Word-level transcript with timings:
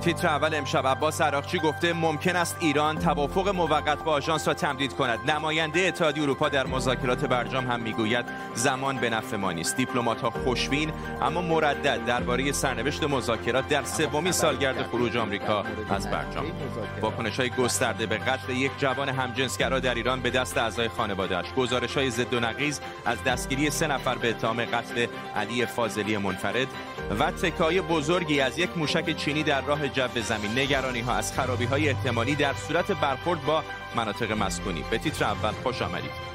تیتر 0.00 0.26
اول 0.26 0.54
امشب 0.54 0.86
عباس 0.86 1.20
عراقچی 1.20 1.58
گفته 1.58 1.92
ممکن 1.92 2.36
است 2.36 2.56
ایران 2.60 2.98
توافق 2.98 3.48
موقت 3.48 4.04
با 4.04 4.12
آژانس 4.12 4.48
را 4.48 4.54
تمدید 4.54 4.92
کند. 4.92 5.30
نماینده 5.30 5.80
اتحادیه 5.80 6.22
اروپا 6.22 6.48
در 6.48 6.66
مذاکرات 6.66 7.24
برجام 7.24 7.70
هم 7.70 7.80
می‌گوید 7.80 8.24
زمان 8.54 8.96
به 8.96 9.10
نفع 9.10 9.36
ما 9.36 9.52
نیست. 9.52 9.76
دیپلمات‌ها 9.76 10.30
خوشبین 10.30 10.92
اما 11.22 11.40
مردد 11.40 12.04
درباره 12.04 12.52
سرنوشت 12.52 13.02
مذاکرات 13.02 13.68
در 13.68 13.84
سومین 13.84 14.32
سالگرد 14.32 14.82
خروج 14.82 15.16
آمریکا 15.16 15.64
از 15.90 16.10
برجام. 16.10 16.44
واکنش‌های 17.00 17.50
گسترده 17.50 18.06
به 18.06 18.18
قتل 18.18 18.52
یک 18.52 18.72
جوان 18.78 19.08
همجنسگرا 19.08 19.80
در 19.80 19.94
ایران 19.94 20.20
به 20.20 20.30
دست 20.30 20.58
اعضای 20.58 20.88
خانواده‌اش. 20.88 21.52
گزارش‌های 21.52 22.10
ضد 22.10 22.34
و 22.34 22.40
نقیض 22.40 22.80
از 23.06 23.24
دستگیری 23.24 23.70
سه 23.70 23.86
نفر 23.86 24.14
به 24.14 24.30
اتهام 24.30 24.64
قتل 24.64 25.06
علی 25.36 25.66
فاضلی 25.66 26.16
منفرد 26.16 26.68
و 27.20 27.30
تکای 27.30 27.80
بزرگی 27.80 28.40
از 28.40 28.58
یک 28.58 28.70
موشک 28.76 29.16
چینی 29.16 29.42
در 29.42 29.60
راه 29.60 29.89
جو 29.94 30.22
زمین. 30.22 30.58
نگرانی 30.58 31.00
ها 31.00 31.14
از 31.14 31.32
خرابی 31.32 31.64
های 31.64 31.88
احتمالی 31.88 32.34
در 32.34 32.54
صورت 32.54 32.92
برخورد 32.92 33.44
با 33.44 33.64
مناطق 33.96 34.32
مسکونی. 34.32 34.84
به 34.90 34.98
تیتر 34.98 35.24
اول 35.24 35.52
خوش 35.52 35.82
آمدید. 35.82 36.30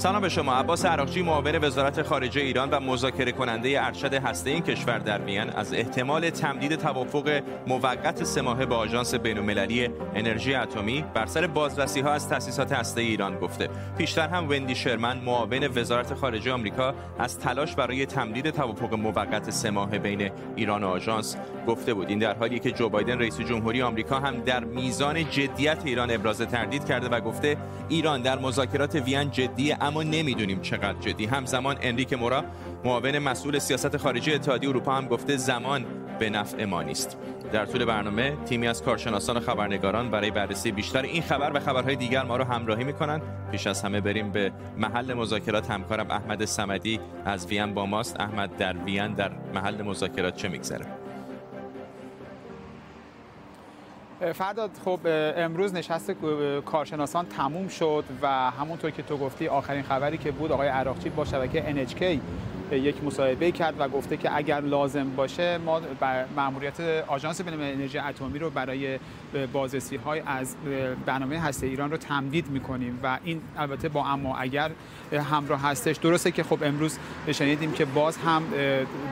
سلام 0.00 0.22
به 0.22 0.28
شما. 0.28 0.54
عباس 0.54 0.84
عراقچی 0.84 1.22
معاون 1.22 1.64
وزارت 1.64 2.02
خارجه 2.02 2.40
ایران 2.40 2.70
و 2.70 2.80
مذاکره 2.80 3.32
کننده 3.32 3.86
ارشد 3.86 4.14
هسته 4.14 4.50
این 4.50 4.62
کشور 4.62 4.98
در 4.98 5.18
وین 5.22 5.50
از 5.50 5.74
احتمال 5.74 6.30
تمدید 6.30 6.74
توافق 6.74 7.42
موقت 7.66 8.24
سه 8.24 8.42
ماهه 8.42 8.66
با 8.66 8.76
آژانس 8.76 9.14
بین‌المللی 9.14 9.88
انرژی 10.14 10.54
اتمی 10.54 11.04
بر 11.14 11.26
سر 11.26 11.46
بازرسی 11.46 12.00
ها 12.00 12.12
از 12.12 12.28
تأسیسات 12.28 12.72
هسته 12.72 13.00
ایران 13.00 13.38
گفته. 13.38 13.68
پیشتر 13.98 14.28
هم 14.28 14.48
وندی 14.48 14.74
شرمن 14.74 15.18
معاون 15.18 15.68
وزارت 15.76 16.14
خارجه 16.14 16.52
آمریکا 16.52 16.94
از 17.18 17.38
تلاش 17.38 17.74
برای 17.74 18.06
تمدید 18.06 18.50
توافق 18.50 18.94
موقت 18.94 19.50
سه 19.50 19.70
ماهه 19.70 19.98
بین 19.98 20.30
ایران 20.56 20.84
و 20.84 20.86
آژانس 20.86 21.36
گفته 21.66 21.94
بود. 21.94 22.08
این 22.08 22.18
در 22.18 22.34
حالی 22.34 22.58
که 22.58 22.70
جو 22.70 22.88
بایدن 22.88 23.18
رئیس 23.18 23.40
جمهوری 23.40 23.82
آمریکا 23.82 24.20
هم 24.20 24.40
در 24.40 24.64
میزان 24.64 25.30
جدیت 25.30 25.78
ایران 25.84 26.10
ابراز 26.10 26.38
تردید 26.38 26.84
کرده 26.84 27.08
و 27.08 27.20
گفته 27.20 27.56
ایران 27.88 28.22
در 28.22 28.38
مذاکرات 28.38 28.94
وین 28.94 29.30
جدی 29.30 29.72
اما 29.90 30.02
نمی‌دونیم 30.02 30.60
چقدر 30.60 30.98
جدی. 31.00 31.26
همزمان 31.26 31.76
انریک 31.82 32.12
مورا 32.12 32.44
معاون 32.84 33.18
مسئول 33.18 33.58
سیاست 33.58 33.96
خارجی 33.96 34.34
اتحادیه 34.34 34.70
اروپا 34.70 34.94
هم 34.94 35.06
گفته 35.06 35.36
زمان 35.36 35.84
به 36.18 36.30
نفع 36.30 36.64
ما 36.64 36.82
نیست. 36.82 37.16
در 37.52 37.66
طول 37.66 37.84
برنامه 37.84 38.36
تیمی 38.44 38.68
از 38.68 38.82
کارشناسان 38.82 39.36
و 39.36 39.40
خبرنگاران 39.40 40.10
برای 40.10 40.30
بررسی 40.30 40.72
بیشتر 40.72 41.02
این 41.02 41.22
خبر 41.22 41.56
و 41.56 41.60
خبرهای 41.60 41.96
دیگر 41.96 42.22
ما 42.22 42.36
رو 42.36 42.44
همراهی 42.44 42.84
می‌کنند 42.84 43.22
پیش 43.50 43.66
از 43.66 43.82
همه 43.82 44.00
بریم 44.00 44.32
به 44.32 44.52
محل 44.78 45.14
مذاکرات. 45.14 45.70
همکارم 45.70 46.10
احمد 46.10 46.44
سمدی 46.44 47.00
از 47.24 47.46
وین 47.46 47.74
با 47.74 47.86
ماست. 47.86 48.20
احمد 48.20 48.56
در 48.56 48.76
وین 48.76 49.14
در 49.14 49.32
محل 49.54 49.82
مذاکرات 49.82 50.36
چه 50.36 50.48
میگذره؟ 50.48 50.99
فرداد 54.20 54.70
خب 54.84 54.98
امروز 55.36 55.74
نشست 55.74 56.12
کارشناسان 56.64 57.26
تموم 57.26 57.68
شد 57.68 58.04
و 58.22 58.50
همونطور 58.50 58.90
که 58.90 59.02
تو 59.02 59.16
گفتی 59.16 59.48
آخرین 59.48 59.82
خبری 59.82 60.18
که 60.18 60.32
بود 60.32 60.52
آقای 60.52 60.68
عراقچی 60.68 61.08
با 61.08 61.24
شبکه 61.24 61.86
NHK 61.86 62.02
یک 62.72 63.04
مصاحبه 63.04 63.50
کرد 63.50 63.74
و 63.78 63.88
گفته 63.88 64.16
که 64.16 64.36
اگر 64.36 64.60
لازم 64.60 65.10
باشه 65.16 65.58
ما 65.58 65.80
ماموریت 66.36 66.80
آژانس 67.06 67.40
بین 67.40 67.54
انرژی 67.54 67.98
اتمی 67.98 68.38
رو 68.38 68.50
برای 68.50 68.98
بازرسی 69.52 69.96
های 69.96 70.22
از 70.26 70.56
برنامه 71.06 71.40
هسته 71.40 71.66
ایران 71.66 71.90
رو 71.90 71.96
تمدید 71.96 72.50
می‌کنیم 72.50 72.98
و 73.02 73.18
این 73.24 73.40
البته 73.58 73.88
با 73.88 74.06
اما 74.06 74.36
اگر 74.36 74.70
همراه 75.12 75.62
هستش. 75.62 75.96
درسته 75.96 76.30
که 76.30 76.42
خب 76.42 76.58
امروز 76.62 76.98
شنیدیم 77.32 77.72
که 77.72 77.84
باز 77.84 78.16
هم 78.16 78.42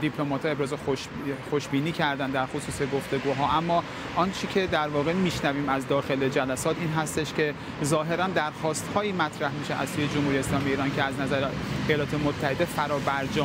دیپلمات 0.00 0.46
ابراز 0.46 0.72
خوش 0.72 1.06
خوشبینی 1.50 1.92
کردن 1.92 2.30
در 2.30 2.46
خصوص 2.46 2.82
گفتگوها. 2.82 3.56
اما 3.58 3.84
آنچه 4.16 4.46
که 4.46 4.66
در 4.66 4.88
واقع 4.88 5.12
میشنویم 5.12 5.68
از 5.68 5.88
داخل 5.88 6.28
جلسات 6.28 6.76
این 6.80 6.88
هستش 6.88 7.32
که 7.32 7.54
ظاهرا 7.84 8.26
درخواست 8.26 8.92
هایی 8.94 9.12
مطرح 9.12 9.52
میشه 9.52 9.74
از 9.74 9.88
سوی 9.88 10.08
جمهوری 10.08 10.38
اسلامی 10.38 10.70
ایران 10.70 10.94
که 10.94 11.02
از 11.02 11.20
نظر 11.20 11.48
ایالات 11.88 12.14
متحده 12.14 12.64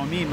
فرابرجامی 0.04 0.26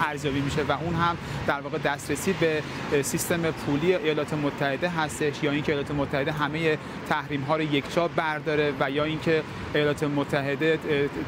ارزیابی 0.00 0.40
میشه 0.40 0.62
و 0.62 0.72
اون 0.72 0.94
هم 0.94 1.16
در 1.46 1.60
واقع 1.60 1.78
دسترسی 1.78 2.32
به 2.32 2.62
سیستم 3.02 3.50
پولی 3.50 3.94
ایالات 3.94 4.34
متحده 4.34 4.88
هستش 4.88 5.42
یا 5.42 5.50
اینکه 5.50 5.72
ایالات 5.72 5.90
متحده 5.90 6.32
همه 6.32 6.78
تحریم 7.08 7.40
ها 7.40 7.56
رو 7.56 7.62
یکجا 7.62 8.08
برداره 8.08 8.72
و 8.80 8.90
یا 8.90 9.04
اینکه 9.04 9.42
ایالات 9.74 10.04
متحده 10.04 10.78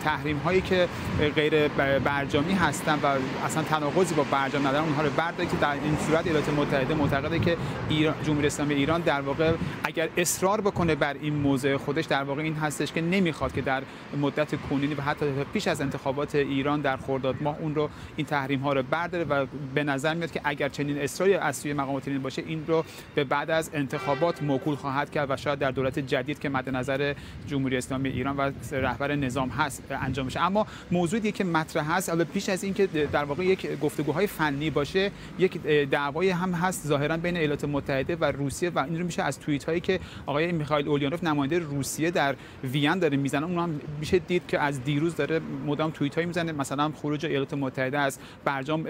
تحریم 0.05 0.37
هایی 0.37 0.61
که 0.61 0.89
غیر 1.35 1.69
برجامی 2.05 2.55
هستن 2.55 2.99
و 3.03 3.07
اصلا 3.45 3.63
تناقضی 3.63 4.15
با 4.15 4.25
برجام 4.31 4.67
ندارن 4.67 4.85
اونها 4.85 5.03
رو 5.03 5.11
برداره 5.11 5.51
که 5.51 5.57
در 5.57 5.73
این 5.73 5.97
صورت 6.07 6.27
ایالات 6.27 6.49
متحده 6.49 6.95
معتقده 6.95 7.39
که 7.39 7.57
ایران 7.89 8.15
جمهوری 8.25 8.47
اسلامی 8.47 8.75
ایران 8.75 9.01
در 9.01 9.21
واقع 9.21 9.53
اگر 9.85 10.09
اصرار 10.17 10.61
بکنه 10.61 10.95
بر 10.95 11.17
این 11.21 11.35
موضع 11.35 11.77
خودش 11.77 12.05
در 12.05 12.23
واقع 12.23 12.43
این 12.43 12.55
هستش 12.55 12.93
که 12.93 13.01
نمی‌خواد 13.01 13.53
که 13.53 13.61
در 13.61 13.83
مدت 14.21 14.55
کنونی 14.71 14.95
و 14.95 15.01
حتی 15.01 15.27
پیش 15.53 15.69
از 15.69 15.81
انتخابات 15.81 16.35
ایران 16.35 16.81
در 16.81 16.97
خرداد 16.97 17.43
اون 17.61 17.75
رو 17.75 17.91
این 18.17 18.27
تحریم 18.27 18.61
ها 18.61 18.73
رو 18.73 18.83
برداره 18.83 19.25
و 19.25 19.47
به 19.75 19.85
نظر 19.85 20.15
میاد 20.15 20.31
که 20.31 20.41
اگر 20.45 20.69
چنین 20.69 20.99
اصراری 20.99 21.35
از 21.35 21.57
سوی 21.57 21.73
مقامات 21.73 22.09
باشه 22.09 22.43
این 22.47 22.65
رو 22.67 22.85
به 23.15 23.25
بعد 23.25 23.51
از 23.51 23.71
انتخابات 23.75 24.43
موکول 24.43 24.75
خواهد 24.75 25.11
کرد 25.11 25.31
و 25.31 25.37
شاید 25.37 25.59
در 25.59 25.71
دولت 25.71 25.99
جدید 25.99 26.39
که 26.39 26.49
مد 26.49 26.69
نظر 26.69 27.15
جمهوری 27.47 27.77
اسلامی 27.77 28.09
ایران 28.09 28.37
و 28.37 28.51
رهبر 28.73 29.15
نظام 29.15 29.49
هست 29.49 29.83
انجام 29.91 30.27
بشه. 30.27 30.41
اما 30.41 30.67
موضوعی 30.91 31.33
که 31.33 31.45
مطرح 31.45 31.93
هست 31.93 32.09
حالا 32.09 32.25
پیش 32.25 32.49
از 32.49 32.65
اینکه 32.65 32.87
در 32.87 33.25
واقع 33.25 33.45
یک 33.45 33.81
گفتگوهای 33.81 34.27
فنی 34.27 34.71
باشه 34.71 35.11
یک 35.39 35.63
دعوای 35.91 36.31
هم 36.31 36.53
هست 36.53 36.87
ظاهرا 36.87 37.17
بین 37.17 37.37
ایالات 37.37 37.65
متحده 37.65 38.17
و 38.17 38.25
روسیه 38.25 38.71
و 38.71 38.79
این 38.79 38.99
رو 38.99 39.05
میشه 39.05 39.23
از 39.23 39.41
توییت 39.41 39.65
هایی 39.65 39.81
که 39.81 40.01
آقای 40.27 40.53
میخائیل 40.53 40.89
اولیانوف 40.89 41.25
نماینده 41.25 41.59
روسیه 41.59 42.11
در 42.11 42.35
وین 42.65 42.99
داره 42.99 43.17
می‌زنه 43.17 43.47
اون 43.47 43.59
هم 43.59 43.81
میشه 44.01 44.19
دید 44.19 44.43
که 44.49 44.61
از 44.61 44.85
دیروز 44.85 45.17
داره 45.17 45.41
مدام 45.67 45.91
توییت 45.91 46.15
هایی 46.15 46.27
می‌زنه 46.27 46.53
مثلا 46.53 46.93
خروج 47.03 47.27
ایالات 47.41 47.55
متحده 47.55 47.99
از 47.99 48.19
برجام 48.45 48.87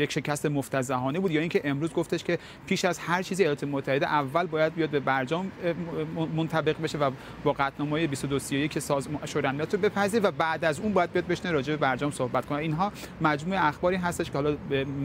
یک 0.00 0.12
شکست 0.12 0.46
مفتزهانه 0.46 1.20
بود 1.20 1.30
یا 1.30 1.40
اینکه 1.40 1.60
امروز 1.64 1.92
گفتش 1.92 2.24
که 2.24 2.38
پیش 2.66 2.84
از 2.84 2.98
هر 2.98 3.22
چیزی 3.22 3.42
ایالات 3.42 3.64
متحده 3.64 4.06
اول 4.06 4.46
باید 4.46 4.74
بیاد 4.74 4.90
به 4.90 5.00
برجام 5.00 5.52
منطبق 6.36 6.82
بشه 6.82 6.98
و 6.98 7.10
با 7.44 7.52
قطعنامه 7.52 8.06
2231 8.06 8.70
که 8.70 8.80
سازمان 8.80 9.26
شورای 9.26 9.48
امنیت 9.48 9.74
رو 9.74 9.80
بپذیره 9.80 10.22
و 10.22 10.30
بعد 10.30 10.64
از 10.64 10.80
اون 10.80 10.92
باید 10.92 11.12
بیاد 11.12 11.26
بشنه 11.26 11.52
راجع 11.52 11.72
به 11.72 11.76
برجام 11.76 12.10
صحبت 12.10 12.46
کنه. 12.46 12.58
اینها 12.58 12.92
مجموعه 13.20 13.66
اخباری 13.66 13.96
هستش 13.96 14.30
که 14.30 14.32
حالا 14.32 14.56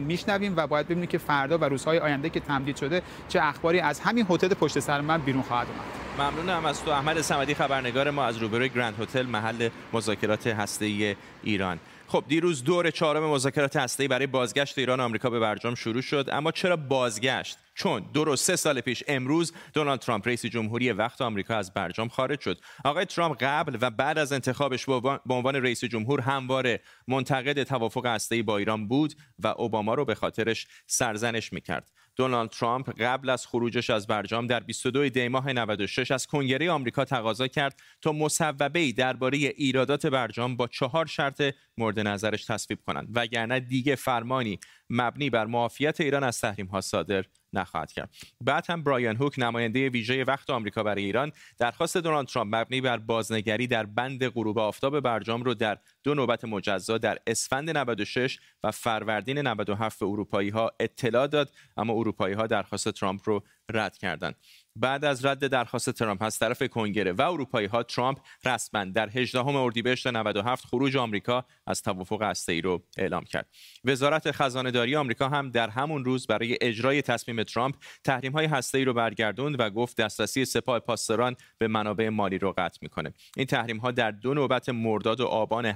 میشنویم 0.06 0.54
و 0.56 0.66
باید 0.66 0.86
ببینیم 0.86 1.06
که 1.06 1.18
فردا 1.18 1.58
و 1.58 1.64
روزهای 1.64 1.98
آینده 1.98 2.30
که 2.30 2.40
تمدید 2.40 2.76
شده 2.76 3.02
چه 3.28 3.40
اخباری 3.42 3.80
از 3.80 4.00
همین 4.00 4.26
هتل 4.30 4.48
پشت 4.48 4.78
سر 4.78 5.00
من 5.00 5.18
بیرون 5.18 5.42
خواهد 5.42 5.66
اومد. 5.66 6.32
ممنونم. 6.32 6.66
از 6.66 6.84
تو 6.84 6.90
احمد 6.90 7.20
صمدی 7.20 7.54
خبرنگار 7.54 8.10
ما 8.10 8.24
از 8.24 8.36
روبروی 8.36 8.68
گرند 8.68 9.00
هتل 9.00 9.26
محل 9.26 9.68
مذاکرات 9.92 10.46
هسته‌ای 10.46 11.16
ایران. 11.42 11.78
خب 12.10 12.24
دیروز 12.28 12.64
دور 12.64 12.90
چهارم 12.90 13.30
مذاکرات 13.30 13.76
هسته‌ای 13.76 14.08
برای 14.08 14.26
بازگشت 14.26 14.78
ایران 14.78 15.00
و 15.00 15.02
آمریکا 15.02 15.30
به 15.30 15.38
برجام 15.38 15.74
شروع 15.74 16.02
شد 16.02 16.28
اما 16.32 16.52
چرا 16.52 16.76
بازگشت؟ 16.76 17.58
چون 17.74 18.04
درست 18.14 18.44
سه 18.44 18.56
سال 18.56 18.80
پیش 18.80 19.04
امروز 19.08 19.52
دونالد 19.72 20.00
ترامپ 20.00 20.28
رئیس 20.28 20.46
جمهوری 20.46 20.92
وقت 20.92 21.20
آمریکا 21.20 21.56
از 21.56 21.74
برجام 21.74 22.08
خارج 22.08 22.40
شد. 22.40 22.60
آقای 22.84 23.04
ترامپ 23.04 23.36
قبل 23.40 23.78
و 23.80 23.90
بعد 23.90 24.18
از 24.18 24.32
انتخابش 24.32 24.86
به 25.26 25.34
عنوان 25.34 25.56
رئیس 25.56 25.84
جمهور 25.84 26.20
همواره 26.20 26.80
منتقد 27.08 27.62
توافق 27.62 28.06
هسته‌ای 28.06 28.42
با 28.42 28.58
ایران 28.58 28.88
بود 28.88 29.14
و 29.38 29.46
اوباما 29.46 29.94
رو 29.94 30.04
به 30.04 30.14
خاطرش 30.14 30.66
سرزنش 30.86 31.52
می‌کرد. 31.52 31.90
دونالد 32.16 32.50
ترامپ 32.50 33.02
قبل 33.02 33.30
از 33.30 33.46
خروجش 33.46 33.90
از 33.90 34.06
برجام 34.06 34.46
در 34.46 34.60
22 34.60 35.08
دی 35.08 35.28
ماه 35.28 35.52
96 35.52 36.10
از 36.10 36.26
کنگره 36.26 36.70
آمریکا 36.70 37.04
تقاضا 37.04 37.48
کرد 37.48 37.80
تا 38.02 38.12
مصوبه 38.12 38.92
درباره 38.92 39.38
ایرادات 39.38 40.06
برجام 40.06 40.56
با 40.56 40.66
چهار 40.66 41.06
شرط 41.06 41.42
مورد 41.78 42.00
نظرش 42.00 42.44
تصویب 42.44 42.78
کنند 42.86 43.08
وگرنه 43.14 43.60
دیگه 43.60 43.94
فرمانی 43.94 44.60
مبنی 44.90 45.30
بر 45.30 45.46
معافیت 45.46 46.00
ایران 46.00 46.24
از 46.24 46.40
تحریم 46.40 46.66
ها 46.66 46.80
صادر 46.80 47.24
نخواهد 47.52 47.92
کرد. 47.92 48.14
بعد 48.40 48.70
هم 48.70 48.82
برایان 48.82 49.16
هوک 49.16 49.34
نماینده 49.38 49.88
ویژه 49.88 50.24
وقت 50.24 50.50
آمریکا 50.50 50.82
برای 50.82 51.04
ایران 51.04 51.32
درخواست 51.58 51.96
دونالد 51.96 52.26
ترامپ 52.26 52.54
مبنی 52.54 52.80
بر 52.80 52.96
بازنگری 52.96 53.66
در 53.66 53.86
بند 53.86 54.28
غروب 54.28 54.58
آفتاب 54.58 55.00
برجام 55.00 55.42
رو 55.42 55.54
در 55.54 55.78
دو 56.02 56.14
نوبت 56.14 56.44
مجزا 56.44 56.98
در 56.98 57.18
اسفند 57.26 57.70
96 57.70 58.38
و 58.64 58.70
فروردین 58.70 59.38
97 59.38 60.00
به 60.00 60.06
اروپایی 60.06 60.48
ها 60.48 60.72
اطلاع 60.80 61.26
داد 61.26 61.52
اما 61.76 61.92
اروپایی 61.92 62.34
ها 62.34 62.46
درخواست 62.46 62.90
ترامپ 62.90 63.20
رو 63.24 63.42
رد 63.70 63.98
کردند. 63.98 64.34
بعد 64.80 65.04
از 65.04 65.24
رد 65.24 65.46
درخواست 65.46 65.90
ترامپ 65.90 66.22
از 66.22 66.38
طرف 66.38 66.62
کنگره 66.62 67.12
و 67.12 67.22
اروپایی 67.22 67.66
ها 67.66 67.82
ترامپ 67.82 68.18
رسما 68.44 68.84
در 68.84 69.08
18 69.08 69.46
اردیبهشت 69.46 70.06
97 70.06 70.66
خروج 70.66 70.96
آمریکا 70.96 71.44
از 71.66 71.82
توافق 71.82 72.34
ای 72.48 72.60
رو 72.60 72.82
اعلام 72.96 73.24
کرد. 73.24 73.48
وزارت 73.84 74.30
خزانه 74.30 74.70
داری 74.70 74.96
آمریکا 74.96 75.28
هم 75.28 75.50
در 75.50 75.68
همون 75.68 76.04
روز 76.04 76.26
برای 76.26 76.58
اجرای 76.60 77.02
تصمیم 77.02 77.42
ترامپ 77.42 77.74
تحریم 78.04 78.32
های 78.32 78.48
ای 78.74 78.84
رو 78.84 78.92
برگردوند 78.92 79.60
و 79.60 79.70
گفت 79.70 79.96
دسترسی 79.96 80.44
سپاه 80.44 80.78
پاسداران 80.78 81.36
به 81.58 81.68
منابع 81.68 82.08
مالی 82.08 82.38
رو 82.38 82.54
قطع 82.58 82.78
می‌کنه. 82.82 83.12
این 83.36 83.46
تحریم 83.46 83.76
ها 83.76 83.90
در 83.90 84.10
دو 84.10 84.34
نوبت 84.34 84.68
مرداد 84.68 85.20
و 85.20 85.26
آبان 85.26 85.66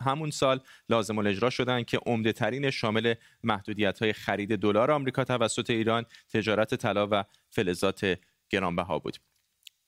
همون 0.00 0.30
سال 0.30 0.60
لازم 0.88 1.18
الاجرا 1.18 1.50
شدند 1.50 1.86
که 1.86 1.98
عمده 2.06 2.32
ترین 2.32 2.70
شامل 2.70 3.14
محدودیت 3.44 3.98
های 3.98 4.12
خرید 4.12 4.56
دلار 4.56 4.90
آمریکا 4.90 5.24
توسط 5.24 5.70
ایران، 5.70 6.04
تجارت 6.32 6.74
طلا 6.74 7.08
و 7.10 7.24
فلزات 7.50 8.18
گرانبها 8.50 8.98
بود. 8.98 9.16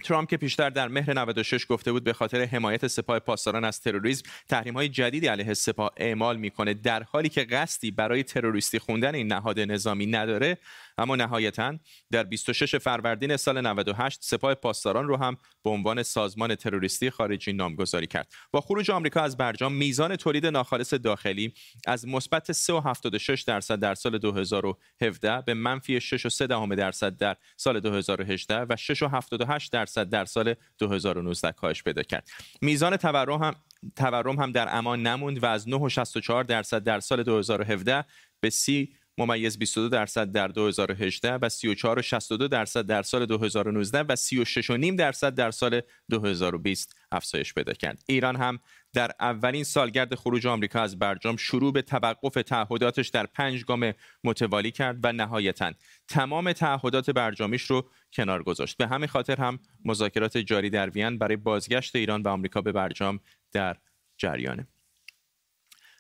ترامپ 0.05 0.29
که 0.29 0.37
پیشتر 0.37 0.71
در 0.71 0.89
مهر 0.89 1.13
96 1.13 1.67
گفته 1.69 1.93
بود 1.93 2.05
به 2.05 2.13
خاطر 2.13 2.43
حمایت 2.45 2.87
سپاه 2.87 3.19
پاسداران 3.19 3.65
از 3.65 3.81
تروریسم 3.81 4.31
تحریم 4.49 4.75
های 4.75 4.89
جدیدی 4.89 5.27
علیه 5.27 5.55
سپاه 5.55 5.91
اعمال 5.97 6.37
می‌کنه 6.37 6.75
در 6.75 7.03
حالی 7.03 7.29
که 7.29 7.45
قصدی 7.45 7.91
برای 7.91 8.23
تروریستی 8.23 8.79
خوندن 8.79 9.15
این 9.15 9.33
نهاد 9.33 9.61
نظامی 9.61 10.07
نداره 10.07 10.59
اما 10.99 11.17
نهایتا 11.17 11.79
در 12.11 12.23
26 12.23 12.77
فروردین 12.77 13.37
سال 13.37 13.67
98 13.67 14.19
سپاه 14.23 14.55
پاسداران 14.55 15.09
رو 15.09 15.17
هم 15.17 15.37
به 15.65 15.71
عنوان 15.71 16.03
سازمان 16.03 16.55
تروریستی 16.55 17.11
خارجی 17.11 17.53
نامگذاری 17.53 18.07
کرد. 18.07 18.33
با 18.51 18.61
خروج 18.61 18.91
آمریکا 18.91 19.21
از 19.21 19.37
برجام 19.37 19.73
میزان 19.73 20.17
تولید 20.17 20.47
ناخالص 20.47 20.95
داخلی 20.95 21.55
از 21.87 22.09
مثبت 22.09 22.53
3.76 22.53 23.45
درصد 23.45 23.81
در 23.81 23.95
سال 23.95 24.19
2017 24.19 25.41
به 25.41 25.55
منفی 25.55 26.01
6.3 26.01 26.77
درصد 26.77 27.17
در 27.17 27.37
سال 27.57 27.81
2018 27.81 28.61
و 28.61 28.77
6.78 28.77 29.69
درصد 29.73 30.09
در 30.09 30.25
سال 30.25 30.55
2019 30.79 31.53
کاهش 31.53 31.83
پیدا 31.83 32.03
کرد. 32.03 32.29
میزان 32.63 32.97
تورم 32.97 33.43
هم 33.43 33.55
تورم 33.97 34.37
هم 34.37 34.53
در 34.53 34.77
امان 34.77 35.07
نموند 35.07 35.43
و 35.43 35.47
از 35.47 35.69
9.64 35.69 36.47
درصد 36.47 36.85
در 36.85 37.01
سال 37.01 37.23
2017 37.23 38.05
به 38.41 38.51
30 38.51 38.95
ممیز 39.19 39.59
22 39.59 39.89
درصد 39.89 40.33
در 40.33 40.49
2018 40.49 41.35
و 41.35 41.49
34.62 41.49 42.49
درصد 42.49 42.87
در 42.87 43.03
سال 43.03 43.27
2019 43.27 44.01
و 44.01 44.17
36.5 44.17 44.97
درصد 44.99 45.35
در 45.35 45.51
سال 45.51 45.81
2020 46.11 46.97
افزایش 47.13 47.55
پیدا 47.55 47.73
کرد. 47.73 48.03
ایران 48.09 48.37
هم 48.37 48.61
در 48.93 49.11
اولین 49.21 49.65
سالگرد 49.65 50.15
خروج 50.15 50.47
آمریکا 50.47 50.81
از 50.81 50.99
برجام 50.99 51.37
شروع 51.37 51.73
به 51.73 51.83
توقف 51.83 52.35
تعهداتش 52.35 53.09
در 53.09 53.27
پنج 53.27 53.65
گام 53.65 53.93
متوالی 54.25 54.71
کرد 54.71 54.99
و 55.03 55.13
نهایتا 55.13 55.73
تمام 56.09 56.53
تعهدات 56.53 57.11
برجامیش 57.11 57.63
رو 57.63 57.89
کنار 58.13 58.43
گذاشت. 58.43 58.77
به 58.77 58.87
همین 58.87 59.09
خاطر 59.09 59.37
هم 59.37 59.59
مذاکرات 59.85 60.39
جاری 60.39 60.71
در 60.71 60.91
وین 60.91 61.19
برای 61.19 61.37
بازگشت 61.37 61.97
ایران 61.97 62.23
و 62.23 62.29
آمریکا 62.29 62.61
به 62.61 62.73
برجام 62.73 63.21
در 63.53 63.77
جریانه. 64.19 64.67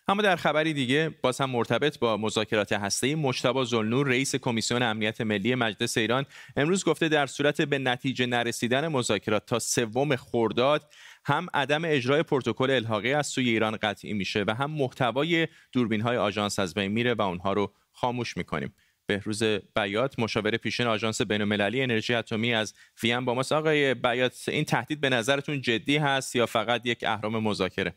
اما 0.08 0.22
در 0.22 0.36
خبری 0.36 0.72
دیگه 0.72 1.14
باز 1.22 1.40
هم 1.40 1.50
مرتبط 1.50 1.98
با 1.98 2.16
مذاکرات 2.16 2.72
هسته‌ای 2.72 3.14
مجتبی 3.14 3.64
زلنور 3.64 4.08
رئیس 4.08 4.36
کمیسیون 4.36 4.82
امنیت 4.82 5.20
ملی 5.20 5.54
مجلس 5.54 5.98
ایران 5.98 6.26
امروز 6.56 6.84
گفته 6.84 7.08
در 7.08 7.26
صورت 7.26 7.62
به 7.62 7.78
نتیجه 7.78 8.26
نرسیدن 8.26 8.88
مذاکرات 8.88 9.46
تا 9.46 9.58
سوم 9.58 10.16
خرداد 10.16 10.92
هم 11.24 11.46
عدم 11.54 11.82
اجرای 11.84 12.22
پروتکل 12.22 12.70
الحاقی 12.70 13.12
از 13.12 13.26
سوی 13.26 13.50
ایران 13.50 13.76
قطعی 13.76 14.12
میشه 14.12 14.44
و 14.46 14.54
هم 14.54 14.70
محتوای 14.70 15.48
دوربین 15.72 16.00
های 16.00 16.16
آژانس 16.16 16.58
از 16.58 16.74
بین 16.74 16.92
میره 16.92 17.14
و 17.14 17.22
اونها 17.22 17.52
رو 17.52 17.72
خاموش 17.92 18.36
می‌کنیم. 18.36 18.74
بهروز 19.06 19.42
بیات 19.76 20.18
مشاور 20.18 20.56
پیشین 20.56 20.86
آژانس 20.86 21.22
بین‌المللی 21.22 21.82
انرژی 21.82 22.14
اتمی 22.14 22.54
از 22.54 22.74
وین 23.02 23.24
با 23.24 23.34
ماست. 23.34 23.52
آقای 23.52 23.94
بیات 23.94 24.44
این 24.48 24.64
تهدید 24.64 25.00
به 25.00 25.08
نظرتون 25.08 25.60
جدی 25.60 25.96
هست 25.96 26.36
یا 26.36 26.46
فقط 26.46 26.86
یک 26.86 27.04
اهرام 27.04 27.38
مذاکره؟ 27.38 27.94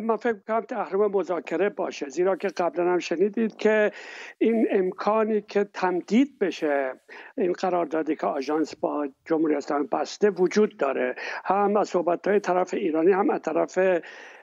من 0.00 0.16
فکر 0.16 0.38
کنم 0.48 0.60
تحریم 0.60 1.00
مذاکره 1.00 1.68
باشه. 1.68 2.08
زیرا 2.08 2.36
که 2.36 2.48
قبلا 2.48 2.92
هم 2.92 2.98
شنیدید 2.98 3.56
که 3.56 3.92
این 4.38 4.66
امکانی 4.70 5.40
که 5.40 5.64
تمدید 5.64 6.38
بشه 6.38 6.92
این 7.36 7.52
قراردادی 7.52 8.16
که 8.16 8.26
آژانس 8.26 8.76
با 8.76 9.08
جمهوری 9.24 9.54
اسلامی 9.54 9.86
بسته 9.92 10.30
وجود 10.30 10.76
داره 10.76 11.14
هم 11.44 11.76
از 11.76 11.88
صحبت 11.88 12.28
های 12.28 12.40
طرف 12.40 12.74
ایرانی 12.74 13.12
هم 13.12 13.30
از 13.30 13.42
طرف 13.42 13.78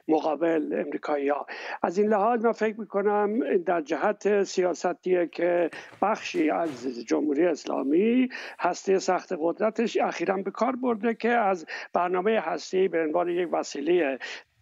مقابل 0.07 0.83
امریکایی 0.85 1.29
ها. 1.29 1.45
از 1.83 1.97
این 1.97 2.07
لحاظ 2.07 2.45
من 2.45 2.51
فکر 2.51 2.79
می‌کنم 2.79 3.57
در 3.57 3.81
جهت 3.81 4.43
سیاستیه 4.43 5.27
که 5.27 5.69
بخشی 6.01 6.49
از 6.49 7.05
جمهوری 7.07 7.45
اسلامی 7.45 8.29
هسته 8.59 8.99
سخت 8.99 9.33
قدرتش 9.39 9.97
اخیرا 9.97 10.37
به 10.37 10.51
کار 10.51 10.75
برده 10.75 11.13
که 11.13 11.29
از 11.29 11.65
برنامه 11.93 12.39
هستی 12.39 12.87
به 12.87 13.03
عنوان 13.03 13.29
یک 13.29 13.53
وسیله 13.53 14.19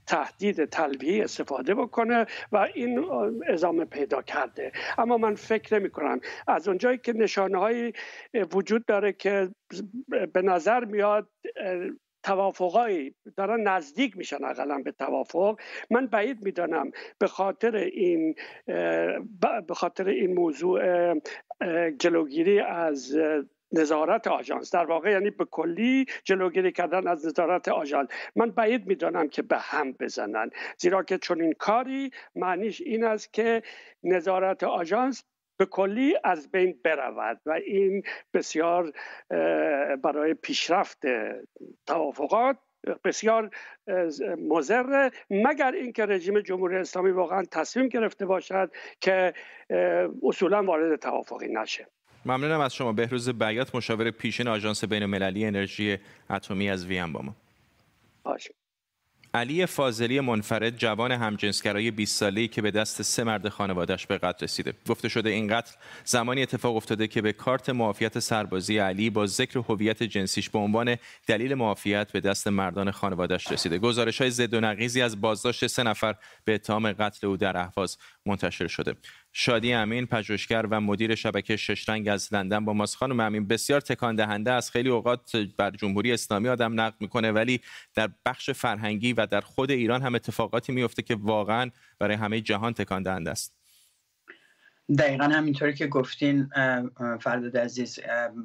تهدید 0.10 0.66
تلویحی 0.66 1.22
استفاده 1.22 1.76
بکنه 1.76 2.26
و 2.52 2.68
این 2.74 3.06
ازامه 3.48 3.86
پیدا 3.86 4.22
کرده. 4.22 4.72
اما 4.98 5.18
من 5.18 5.36
فکر 5.36 5.80
نمی 5.80 5.90
کنم. 5.90 6.20
از 6.48 6.68
اونجایی 6.68 6.98
که 6.98 7.14
نشانه 7.14 7.94
وجود 8.54 8.86
داره 8.86 9.14
که 9.14 9.50
به 10.34 10.42
نظر 10.42 10.86
میاد 10.86 11.30
توافقایی 12.24 13.16
دارن 13.38 13.68
نزدیک 13.68 14.18
میشن 14.18 14.44
اقلا 14.44 14.78
به 14.78 14.92
توافق 14.92 15.60
من 15.90 16.08
بعید 16.08 16.44
می‌دانم 16.44 16.92
به 17.20 17.28
خاطر 17.28 17.76
این 17.76 18.36
به 19.68 19.74
خاطر 19.74 20.08
این 20.10 20.34
موضوع 20.34 20.82
جلوگیری 22.00 22.60
از 22.60 23.18
نظارت 23.72 24.28
آژانس. 24.28 24.74
در 24.74 24.86
واقع 24.86 25.12
یعنی 25.12 25.30
به 25.30 25.46
کلی 25.46 26.06
جلوگیری 26.24 26.72
کردن 26.72 27.08
از 27.08 27.26
نظارت 27.26 27.68
آژانس. 27.68 28.10
من 28.36 28.52
بعید 28.52 28.88
می‌دانم 28.88 29.30
که 29.30 29.42
به 29.42 29.58
هم 29.58 29.92
بزنن. 29.92 30.50
زیرا 30.78 31.04
که 31.04 31.18
چون 31.18 31.42
این 31.42 31.54
کاری 31.54 32.12
معنیش 32.36 32.82
این 32.82 33.04
است 33.04 33.34
که 33.34 33.64
نظارت 34.04 34.64
آژانس 34.64 35.24
به 35.58 35.66
کلی 35.66 36.16
از 36.24 36.52
بین 36.52 36.80
برود 36.84 37.42
و 37.46 37.52
این 37.52 38.04
بسیار 38.34 38.92
برای 40.04 40.34
پیشرفت 40.34 41.02
توافقات 41.86 42.58
بسیار 43.04 43.50
مضر 44.38 45.10
مگر 45.30 45.72
اینکه 45.72 46.06
رژیم 46.06 46.40
جمهوری 46.40 46.76
اسلامی 46.78 47.12
واقعا 47.12 47.44
تصمیم 47.52 47.88
گرفته 47.88 48.26
باشد 48.26 48.72
که 49.02 49.34
اصولا 50.24 50.64
وارد 50.64 50.96
توافقی 51.00 51.48
نشه. 51.48 51.88
ممنونم 52.26 52.60
از 52.60 52.74
شما. 52.74 52.94
بهروز 52.94 53.30
بیات 53.30 53.76
مشاور 53.76 54.12
پیشین 54.12 54.48
آژانس 54.48 54.84
بین 54.84 55.04
المللی 55.04 55.46
انرژی 55.46 55.98
اتمی 56.30 56.70
از 56.70 56.86
وین 56.86 57.14
با 57.14 57.22
ما. 57.22 57.36
علی 59.34 59.66
فاضلی 59.66 60.20
منفرد 60.20 60.78
جوان 60.78 61.12
همجنسگرای 61.12 61.92
20 61.92 62.18
ساله‌ای 62.18 62.48
که 62.48 62.62
به 62.62 62.72
دست 62.72 63.02
سه 63.02 63.24
مرد 63.24 63.50
خانوادهش 63.50 64.06
به 64.06 64.18
قتل 64.18 64.44
رسیده. 64.44 64.74
گفته 64.90 65.10
شده 65.10 65.30
این 65.30 65.48
قتل 65.48 65.76
زمانی 66.06 66.42
اتفاق 66.42 66.76
افتاده 66.76 67.08
که 67.08 67.22
به 67.22 67.34
کارت 67.34 67.70
معافیت 67.70 68.20
سربازی 68.20 68.78
علی 68.78 69.10
با 69.10 69.26
ذکر 69.26 69.60
هویت 69.60 70.04
جنسیش 70.04 70.50
به 70.50 70.60
عنوان 70.60 70.96
دلیل 71.28 71.54
معافیت 71.54 72.12
به 72.12 72.20
دست 72.20 72.48
مردان 72.48 72.92
خانوادهش 72.92 73.52
رسیده. 73.52 73.78
گزارش 73.78 74.22
های 74.22 74.32
ضد 74.32 74.54
و 74.54 74.60
نقیزی 74.60 75.02
از 75.02 75.22
بازداشت 75.22 75.68
سه 75.68 75.84
نفر 75.84 76.16
به 76.46 76.54
اتهام 76.54 76.92
قتل 76.92 77.28
او 77.28 77.38
در 77.38 77.58
اهواز 77.58 77.98
منتشر 78.26 78.68
شده. 78.68 78.96
شادی 79.34 79.74
امین 79.74 80.06
پژوهشگر 80.06 80.66
و 80.72 80.82
مدیر 80.82 81.16
شبکه 81.16 81.58
شش 81.58 81.90
رنگ 81.90 82.08
از 82.08 82.34
لندن 82.34 82.66
با 82.66 82.74
ماست. 82.74 82.96
خانم 82.96 83.20
امین 83.20 83.48
بسیار 83.48 83.82
تکان 83.82 84.16
دهنده 84.16 84.52
است. 84.52 84.72
خیلی 84.72 84.90
اوقات 84.90 85.36
بر 85.36 85.72
جمهوری 85.72 86.14
اسلامی 86.14 86.50
آدم 86.50 86.82
نقد 86.82 86.96
می‌کنه 87.00 87.32
ولی 87.32 87.60
در 87.96 88.10
بخش 88.26 88.50
فرهنگی 88.50 89.14
و 89.14 89.26
در 89.26 89.42
خود 89.42 89.72
ایران 89.72 90.02
هم 90.02 90.16
اتفاقاتی 90.16 90.72
میفته 90.72 91.02
که 91.02 91.16
واقعا 91.16 91.70
برای 92.00 92.16
همه 92.16 92.42
جهان 92.42 92.74
تکان 92.74 93.04
دهنده 93.04 93.32
است. 93.32 93.59
دقیقا 94.98 95.24
همینطوری 95.24 95.74
که 95.74 95.88
گفتین 95.88 96.50
فرداد 97.22 97.58
عزیز 97.58 98.00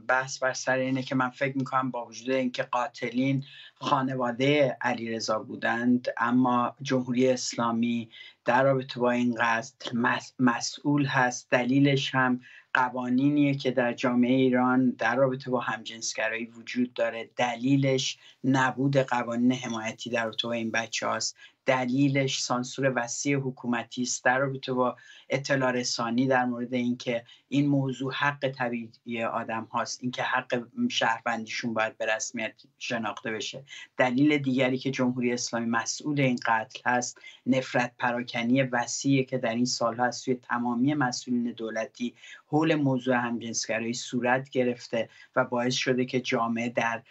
بحث 0.09 0.39
بر 0.39 0.53
سر 0.53 0.79
اینه 0.79 1.03
که 1.03 1.15
من 1.15 1.31
فکر 1.31 1.59
می‌کنم 1.59 1.91
با 1.91 2.07
وجود 2.07 2.31
اینکه 2.31 2.63
قاتلین 2.63 3.45
خانواده 3.75 4.77
علیرضا 4.81 5.39
بودند 5.39 6.09
اما 6.19 6.77
جمهوری 6.83 7.29
اسلامی 7.29 8.11
در 8.45 8.63
رابطه 8.63 9.01
با 9.01 9.11
این 9.11 9.37
قتل 9.41 9.99
مسئول 10.39 11.07
هست. 11.07 11.51
دلیلش 11.51 12.15
هم 12.15 12.41
قوانینیه 12.75 13.55
که 13.55 13.71
در 13.71 13.93
جامعه 13.93 14.35
ایران 14.35 14.91
در 14.91 15.17
رابطه 15.17 15.51
با 15.51 15.61
همجنسگرایی 15.61 16.45
وجود 16.45 16.95
داره. 16.95 17.31
دلیلش 17.37 18.19
نبود 18.45 18.97
قوانین 18.97 19.53
حمایتی 19.53 20.11
در 20.11 20.25
رابطه 20.25 20.49
با 20.49 20.53
این 20.53 20.71
بچه 20.71 21.07
هاست 21.07 21.37
دلیلش 21.66 22.42
سانسور 22.42 22.92
وسیع 22.97 23.37
حکومتی 23.37 24.02
است. 24.02 24.25
در 24.25 24.38
رابطه 24.38 24.73
با 24.73 24.97
اطلاع 25.30 25.71
رسانی 25.71 26.26
در 26.26 26.44
مورد 26.44 26.75
اینکه 26.75 27.25
این 27.49 27.66
موضوع 27.66 28.12
حق 28.14 28.49
طبیعی 28.49 29.23
آدم 29.23 29.64
هاست 29.64 30.02
اینکه 30.02 30.23
حق 30.23 30.62
شهروندیشون 30.90 31.75
باید 31.75 31.99
به 31.99 32.06
رسمیت 32.06 32.52
شناخته 32.78 33.30
بشه. 33.30 33.64
دلیل 33.97 34.38
دیگری 34.38 34.78
که 34.78 34.90
جمهوری 34.90 35.33
اسلامی 35.33 35.66
مسئول 35.66 36.21
این 36.21 36.38
قتل 36.47 36.80
هست 36.87 37.18
نفرت 37.47 37.92
پراکنی 37.99 38.62
وسیعی 38.62 39.25
که 39.25 39.38
در 39.38 39.54
این 39.54 39.64
سالها 39.64 40.04
از 40.04 40.16
سوی 40.16 40.35
تمامی 40.35 40.94
مسئولین 40.94 41.52
دولتی 41.52 42.14
حول 42.47 42.75
موضوع 42.75 43.16
همجنسگرایی 43.16 43.94
صورت 43.94 44.50
گرفته 44.50 45.09
و 45.37 45.44
باعث 45.44 45.75
شده 45.75 46.04
که 46.04 46.21
جامعه 46.21 46.68
در 46.68 47.02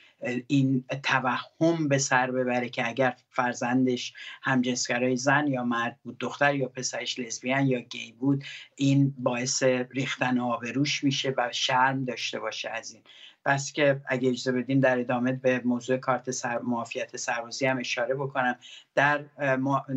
این 0.48 0.84
توهم 1.04 1.88
به 1.88 1.98
سر 1.98 2.32
ببره 2.32 2.70
که 2.70 2.88
اگر 2.88 3.16
فرزندش 3.30 4.14
همجنسگرای 4.42 5.16
زن 5.16 5.48
یا 5.48 5.64
مرد 5.64 6.00
بود 6.04 6.18
دختر 6.20 6.56
یا 6.56 6.68
پسرش 6.68 7.20
لزبیان 7.20 7.68
یا 7.68 7.80
گی 7.80 8.12
بود 8.12 8.44
این 8.76 9.14
باعث 9.18 9.64
ریختن 9.64 10.40
آبروش 10.40 11.04
میشه 11.04 11.34
و 11.38 11.50
شرم 11.52 12.06
داشته 12.06 12.40
باشه 12.40 12.70
از 12.70 12.92
این. 12.94 13.04
بس 13.46 13.74
که 13.74 14.02
اگه 14.06 14.30
اجازه 14.30 14.52
بدین 14.52 14.80
در 14.80 15.00
ادامه 15.00 15.32
به 15.32 15.62
موضوع 15.66 15.98
کارت 15.98 16.32
سر... 16.32 16.60
معافیت 16.60 17.18
سربازی 17.18 17.66
هم 17.66 17.80
اشاره 17.80 18.16
بکنم. 18.16 18.56
در, 18.96 19.26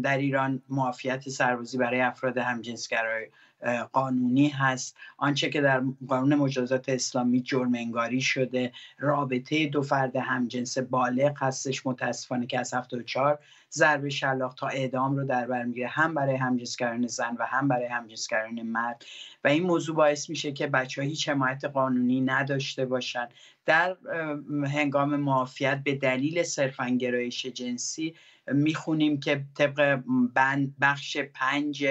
در 0.03 0.19
ایران 0.19 0.63
معافیت 0.69 1.29
سربازی 1.29 1.79
برای 1.79 2.01
افراد 2.01 2.39
همجنسگرای 2.39 3.27
قانونی 3.93 4.49
هست. 4.49 4.97
آنچه 5.19 5.51
که 5.51 5.61
در 5.61 5.83
قانون 6.09 6.35
مجازات 6.35 6.89
اسلامی 6.89 7.43
جرم 7.43 7.75
انگاری 7.75 8.21
شده. 8.21 8.73
رابطه 8.99 9.67
دو 9.67 9.83
فرد 9.83 10.17
همجنس 10.17 10.79
بالغ 10.79 11.43
هستش. 11.43 11.87
متاسفانه 11.87 12.47
که 12.47 12.59
از 12.61 12.75
74 12.75 13.39
ضرب 13.73 14.09
شلاق 14.09 14.55
تا 14.55 14.69
اعدام 14.69 15.17
رو 15.17 15.25
در 15.25 15.47
بر 15.47 15.65
می‌گیره. 15.65 15.89
هم 15.89 16.15
برای 16.15 16.37
همجنسگران 16.37 17.07
زن 17.07 17.37
و 17.39 17.47
هم 17.47 17.69
برای 17.69 17.87
همجنسگران 17.87 18.63
مرد. 18.63 19.05
و 19.45 19.49
این 19.49 19.63
موضوع 19.63 19.97
باعث 19.97 20.31
میشه 20.31 20.53
که 20.53 20.67
بچه 20.67 21.03
هیچ 21.03 21.29
حمایت 21.29 21.65
قانونی 21.65 22.21
نداشته 22.21 22.85
باشن. 22.87 23.29
در 23.67 23.97
هنگام 24.67 25.17
معافیت 25.17 25.81
به 25.85 25.95
دلیل 25.95 26.43
صرفا 26.43 26.89
گرایش 26.89 27.47
جنسی 27.47 28.15
می‌خونیم 28.53 29.21
که 29.21 29.45
طبق 29.55 30.01
بخش 30.81 31.17
پنج 31.17 31.87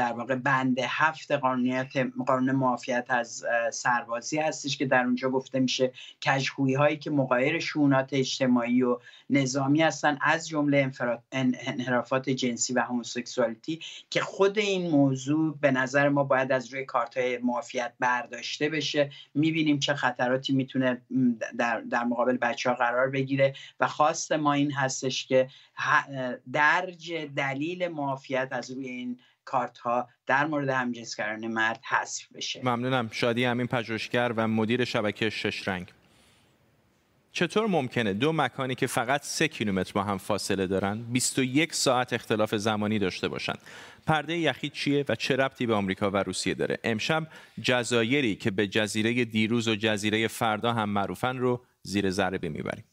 در 0.00 0.12
واقع 0.12 0.34
بند 0.34 0.78
هفت 0.78 1.32
قانونیت 1.32 1.92
قانون 2.26 2.56
معافیت 2.56 3.06
از 3.08 3.44
سربازی 3.72 4.38
هستش 4.38 4.76
که 4.76 4.86
در 4.86 5.04
اونجا 5.04 5.30
گفته 5.30 5.60
میشه. 5.60 5.92
کجگویی 6.26 6.74
هایی 6.74 6.96
که 6.96 7.10
مقایر 7.10 7.58
شونات 7.58 8.08
اجتماعی 8.12 8.82
و 8.82 8.98
نظامی 9.30 9.82
هستن 9.82 10.18
از 10.20 10.48
جمله 10.48 10.92
انحرافات 11.32 12.30
جنسی 12.30 12.72
و 12.72 12.80
هموسکسوالیتی 12.80 13.80
که 14.10 14.20
خود 14.20 14.58
این 14.58 14.90
موضوع 14.90 15.58
به 15.60 15.70
نظر 15.70 16.08
ما 16.08 16.24
باید 16.24 16.52
از 16.52 16.74
روی 16.74 16.84
کارت 16.84 17.16
های 17.16 17.38
معافیت 17.38 17.92
برداشته 18.00 18.68
بشه. 18.68 19.10
می‌بینیم 19.34 19.78
چه 19.78 19.94
خطراتی 19.94 20.52
می‌تونه 20.52 21.02
در, 21.58 21.80
در 21.80 22.04
مقابل 22.04 22.36
بچه 22.36 22.70
ها 22.70 22.76
قرار 22.76 23.10
بگیره 23.10 23.54
و 23.80 23.86
خواست 23.86 24.32
ما 24.32 24.52
این 24.52 24.72
هستش 24.72 25.26
که 25.26 25.48
درج 26.52 27.12
دلیل 27.36 27.88
معافیت 27.88 28.48
از 28.50 28.70
روی 28.70 28.88
این 28.88 29.18
کارت 29.50 29.78
ها 29.78 30.08
در 30.26 30.46
مورد 30.46 30.68
همجنسگران 30.68 31.46
مرد 31.46 31.80
حذف 31.88 32.32
بشه. 32.34 32.60
ممنونم. 32.64 33.08
شادی 33.12 33.44
امین 33.44 33.66
پژوهشگر 33.66 34.32
و 34.36 34.48
مدیر 34.48 34.84
شبکه 34.84 35.30
شش 35.30 35.68
رنگ. 35.68 35.92
چطور 37.32 37.66
ممکنه 37.66 38.12
دو 38.12 38.32
مکانی 38.32 38.74
که 38.74 38.86
فقط 38.86 39.22
سه 39.22 39.48
کیلومتر 39.48 39.92
با 39.92 40.02
هم 40.02 40.18
فاصله 40.18 40.66
دارن 40.66 41.02
21 41.02 41.74
ساعت 41.74 42.12
اختلاف 42.12 42.54
زمانی 42.54 42.98
داشته 42.98 43.28
باشن؟ 43.28 43.54
پرده 44.06 44.38
یخی 44.38 44.68
چیه 44.68 45.04
و 45.08 45.14
چه 45.14 45.36
ربطی 45.36 45.66
به 45.66 45.74
آمریکا 45.74 46.10
و 46.10 46.16
روسیه 46.16 46.54
داره؟ 46.54 46.78
امشب 46.84 47.26
جزایری 47.62 48.36
که 48.36 48.50
به 48.50 48.66
جزیره 48.66 49.24
دیروز 49.24 49.68
و 49.68 49.74
جزیره 49.74 50.28
فردا 50.28 50.72
هم 50.72 50.88
معروفن 50.88 51.38
رو 51.38 51.64
زیر 51.82 52.10
ذره 52.10 52.48
می‌بریم 52.48 52.84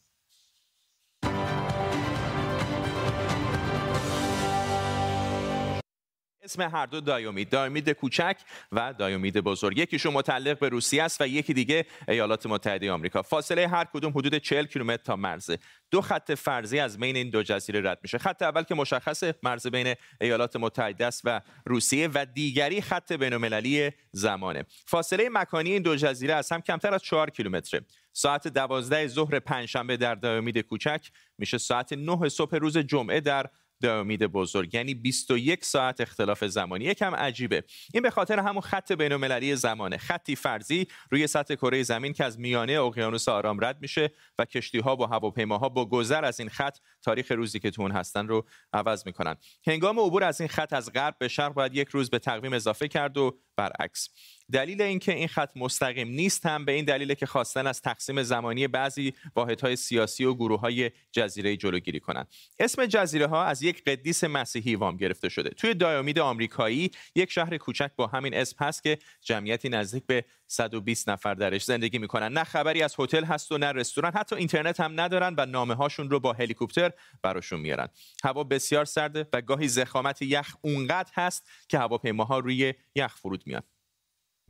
اسم 6.48 6.62
هر 6.62 6.86
دو 6.86 7.00
دایومید. 7.00 7.48
دایومید 7.48 7.90
کوچک 7.90 8.36
و 8.72 8.94
دایومید 8.98 9.40
بزرگ. 9.40 9.78
یکیشون 9.78 10.12
متعلق 10.12 10.58
به 10.58 10.68
روسیه 10.68 11.02
است 11.02 11.20
و 11.20 11.26
یکی 11.26 11.54
دیگه 11.54 11.86
ایالات 12.08 12.46
متحده 12.46 12.92
آمریکا. 12.92 13.22
فاصله 13.22 13.68
هر 13.68 13.84
کدوم 13.84 14.12
حدود 14.12 14.38
40 14.38 14.66
کیلومتر 14.66 15.02
تا 15.02 15.16
مرزه 15.16 15.58
دو 15.90 16.00
خط 16.00 16.32
فرضی 16.32 16.78
از 16.78 16.98
بین 16.98 17.16
این 17.16 17.30
دو 17.30 17.42
جزیره 17.42 17.90
رد 17.90 17.98
میشه. 18.02 18.18
خط 18.18 18.42
اول 18.42 18.62
که 18.62 18.74
مشخص 18.74 19.24
مرز 19.42 19.66
بین 19.66 19.94
ایالات 20.20 20.56
متحده 20.56 21.06
است 21.06 21.22
و 21.24 21.40
روسیه 21.66 22.08
و 22.14 22.26
دیگری 22.34 22.80
خط 22.80 23.12
بین‌المللی 23.12 23.90
زمانه. 24.12 24.64
فاصله 24.86 25.28
مکانی 25.32 25.72
این 25.72 25.82
دو 25.82 25.96
جزیره 25.96 26.34
از 26.34 26.52
هم 26.52 26.60
کمتر 26.60 26.94
از 26.94 27.02
4 27.02 27.30
کیلومتره. 27.30 27.80
ساعت 28.12 28.48
دوازده 28.48 29.06
ظهر 29.06 29.38
پنجشنبه 29.38 29.96
در 29.96 30.14
دایومید 30.14 30.58
کوچک 30.58 31.08
میشه. 31.38 31.58
ساعت 31.58 31.92
9 31.92 32.28
صبح 32.28 32.56
روز 32.56 32.78
جمعه 32.78 33.20
در 33.20 33.46
امید 33.84 34.26
بزرگ. 34.26 34.74
یعنی 34.74 34.94
21 34.94 35.64
ساعت 35.64 36.00
اختلاف 36.00 36.44
زمانی. 36.44 36.84
یکم 36.84 37.14
عجیبه. 37.14 37.64
این 37.94 38.02
به 38.02 38.10
خاطر 38.10 38.38
همون 38.38 38.60
خط 38.60 38.92
بین‌المللی 38.92 39.56
زمانه. 39.56 39.96
خطی 39.96 40.36
فرضی 40.36 40.86
روی 41.10 41.26
سطح 41.26 41.54
کره 41.54 41.82
زمین 41.82 42.12
که 42.12 42.24
از 42.24 42.38
میانه 42.38 42.72
اقیانوس 42.72 43.28
آرام 43.28 43.64
رد 43.64 43.80
میشه 43.80 44.12
و 44.38 44.44
کشتی 44.44 44.78
ها 44.78 44.96
و 44.96 45.06
هواپیماها 45.06 45.68
با 45.68 45.84
گذر 45.84 46.24
از 46.24 46.40
این 46.40 46.48
خط 46.48 46.78
تاریخ 47.02 47.32
روزی 47.32 47.60
که 47.60 47.70
تو 47.70 47.82
اون 47.82 47.90
هستن 47.90 48.28
رو 48.28 48.46
عوض 48.72 49.06
می‌کنن. 49.06 49.36
هنگام 49.66 50.00
عبور 50.00 50.24
از 50.24 50.40
این 50.40 50.48
خط 50.48 50.72
از 50.72 50.92
غرب 50.92 51.16
به 51.18 51.28
شرق 51.28 51.52
باید 51.52 51.74
یک 51.74 51.88
روز 51.88 52.10
به 52.10 52.18
تقویم 52.18 52.52
اضافه 52.52 52.88
کرد 52.88 53.16
و 53.16 53.38
برعکس. 53.58 54.08
دلیل 54.52 54.82
اینکه 54.82 55.14
این 55.14 55.28
خط 55.28 55.56
مستقیم 55.56 56.08
نیست 56.08 56.46
هم 56.46 56.64
به 56.64 56.72
این 56.72 56.84
دلیل 56.84 57.14
که 57.14 57.26
خواستن 57.26 57.66
از 57.66 57.82
تقسیم 57.82 58.22
زمانی 58.22 58.68
بعضی 58.68 59.14
واحدهای 59.36 59.76
سیاسی 59.76 60.24
و 60.24 60.34
گروه 60.34 60.60
های 60.60 60.90
جزیره 61.12 61.56
جلوگیری 61.56 62.00
کنند 62.00 62.28
اسم 62.58 62.86
جزیره 62.86 63.26
ها 63.26 63.44
از 63.44 63.62
یک 63.62 63.84
قدیس 63.84 64.24
مسیحی 64.24 64.74
وام 64.74 64.96
گرفته 64.96 65.28
شده. 65.28 65.50
توی 65.50 65.74
دایامید 65.74 66.18
آمریکایی 66.18 66.90
یک 67.14 67.30
شهر 67.30 67.56
کوچک 67.56 67.90
با 67.96 68.06
همین 68.06 68.34
اسم 68.34 68.56
هست 68.64 68.82
که 68.82 68.98
جمعیتی 69.22 69.68
نزدیک 69.68 70.06
به 70.06 70.24
120 70.48 71.08
نفر 71.08 71.34
درش 71.34 71.64
زندگی 71.64 71.98
می‌کنن 71.98 72.32
نه 72.32 72.44
خبری 72.44 72.82
از 72.82 72.94
هتل 72.98 73.24
هست 73.24 73.52
و 73.52 73.58
نه 73.58 73.72
رستوران 73.72 74.12
حتی 74.12 74.36
اینترنت 74.36 74.80
هم 74.80 75.00
ندارن 75.00 75.34
و 75.38 75.46
نامه 75.46 75.74
هاشون 75.74 76.10
رو 76.10 76.20
با 76.20 76.32
هلیکوپتر 76.32 76.90
براشون 77.22 77.60
میارن 77.60 77.88
هوا 78.24 78.44
بسیار 78.44 78.84
سرده 78.84 79.26
و 79.32 79.40
گاهی 79.40 79.68
زخامت 79.68 80.22
یخ 80.22 80.56
اونقدر 80.60 81.10
هست 81.14 81.46
که 81.68 81.78
هواپیماها 81.78 82.38
روی 82.38 82.74
یخ 82.94 83.16
فرود 83.16 83.42
میان 83.46 83.62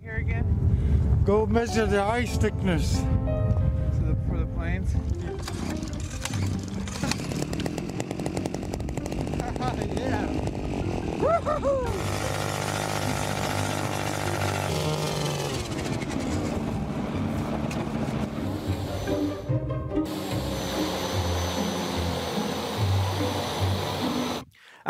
Here 0.00 0.18
again? 0.24 0.46
Go 1.24 1.44
measure 1.44 1.86
the 1.86 2.02
ice 2.20 2.34
thickness. 2.44 2.86
So 3.94 4.00
the, 4.08 4.14
for 4.26 4.38
the 4.42 4.48
planes? 4.54 4.90
yeah. 9.98 10.38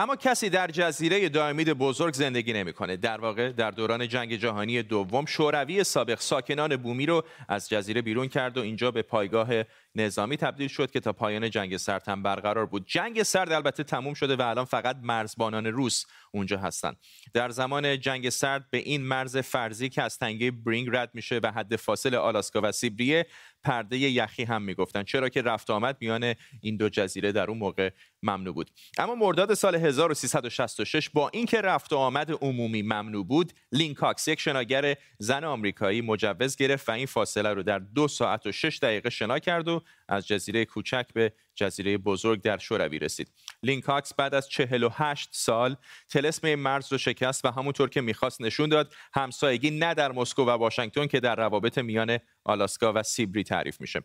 اما 0.01 0.17
کسی 0.17 0.51
در 0.51 0.67
جزیره 0.71 1.29
دایمید 1.29 1.73
بزرگ 1.73 2.15
زندگی 2.15 2.53
نمی‌کنه. 2.53 2.97
در 2.97 3.21
واقع 3.21 3.53
در 3.53 3.71
دوران 3.71 4.09
جنگ 4.09 4.37
جهانی 4.37 4.83
دوم 4.83 5.27
شوروی 5.27 5.85
سابق 5.85 6.21
ساکنان 6.21 6.77
بومی 6.77 7.07
رو 7.07 7.23
از 7.49 7.69
جزیره 7.69 8.03
بیرون 8.03 8.29
کرد 8.29 8.59
و 8.59 8.61
اینجا 8.61 8.91
به 8.91 9.03
پایگاه 9.03 9.49
نظامی 9.95 10.37
تبدیل 10.37 10.69
شد 10.69 10.91
که 10.91 11.01
تا 11.01 11.13
پایان 11.13 11.51
جنگ 11.51 11.77
سرد 11.77 12.09
هم 12.09 12.23
برقرار 12.23 12.67
بود. 12.67 12.87
جنگ 12.87 13.23
سرد 13.23 13.53
البته 13.53 13.83
تموم 13.83 14.15
شده 14.15 14.37
و 14.37 14.43
الان 14.43 14.65
فقط 14.65 14.97
مرزبانان 15.03 15.67
روس 15.67 16.05
اونجا 16.33 16.59
هستن. 16.59 16.97
در 17.35 17.51
زمان 17.51 18.01
جنگ 18.01 18.29
سرد 18.29 18.71
به 18.71 18.79
این 18.79 19.03
مرز 19.03 19.37
فرضی 19.37 19.89
که 19.89 20.03
از 20.03 20.19
تنگه 20.19 20.51
برینگ 20.51 20.89
رد 20.93 21.11
میشه 21.15 21.41
و 21.43 21.53
حد 21.53 21.77
فاصل 21.77 22.15
آلاسکا 22.15 22.61
و 22.63 22.73
سیبریه 22.73 23.27
پرده 23.65 23.99
یخی 23.99 24.45
هم 24.45 24.63
می‌گفتن 24.63 25.03
چرا 25.03 25.29
که 25.29 25.43
رفت 25.43 25.71
آمد 25.71 25.97
میان 26.01 26.35
این 26.61 26.77
دو 26.77 26.89
جزیره 26.89 27.33
در 27.33 27.51
اون 27.51 27.59
موقع 27.59 27.91
ممنوع 28.23 28.55
بود. 28.55 28.71
اما 28.99 29.15
مرداد 29.15 29.55
سال 29.55 29.75
1366 29.75 31.11
با 31.11 31.29
اینکه 31.29 31.61
رفت 31.61 31.93
آمد 31.93 32.31
عمومی 32.43 32.83
ممنوع 32.83 33.27
بود 33.27 33.53
لینکاکس 33.73 34.29
یک 34.29 34.41
شناگر 34.41 34.95
زن 35.19 35.45
آمریکایی 35.45 36.01
مجوز 36.01 36.57
گرفت 36.57 36.89
و 36.89 36.93
این 36.93 37.07
فاصله 37.07 37.53
رو 37.55 37.63
در 37.63 37.79
دو 37.79 38.09
ساعت 38.09 38.47
و 38.47 38.53
شش 38.53 38.79
دقیقه 38.83 39.11
شنا 39.11 39.39
کرد 39.39 39.69
و 39.69 39.78
از 40.09 40.27
جزیره 40.27 40.65
کوچک 40.65 41.07
به 41.15 41.33
جزیره 41.55 41.99
بزرگ 41.99 42.43
در 42.43 42.59
شوروی 42.59 42.99
رسید. 42.99 43.33
لینکاکس 43.63 44.15
بعد 44.15 44.35
از 44.35 44.49
48 44.49 45.29
سال 45.33 45.77
طلسم 46.09 46.55
مرز 46.55 46.93
رو 46.93 46.99
شکست 46.99 47.45
و 47.45 47.51
همونطور 47.51 47.89
که 47.89 48.01
می‌خواست 48.01 48.41
نشون 48.41 48.69
داد 48.69 48.95
همسایگی 49.15 49.71
نه 49.71 49.95
در 49.95 50.13
مسکو 50.13 50.43
و 50.45 50.51
واشنگتن 50.51 51.07
که 51.07 51.21
در 51.21 51.37
روابط 51.37 51.79
میان 51.79 52.19
آلاسکا 52.45 52.93
و 52.93 53.03
سیبری 53.03 53.45
تعریف 53.45 53.81
میشه. 53.81 54.03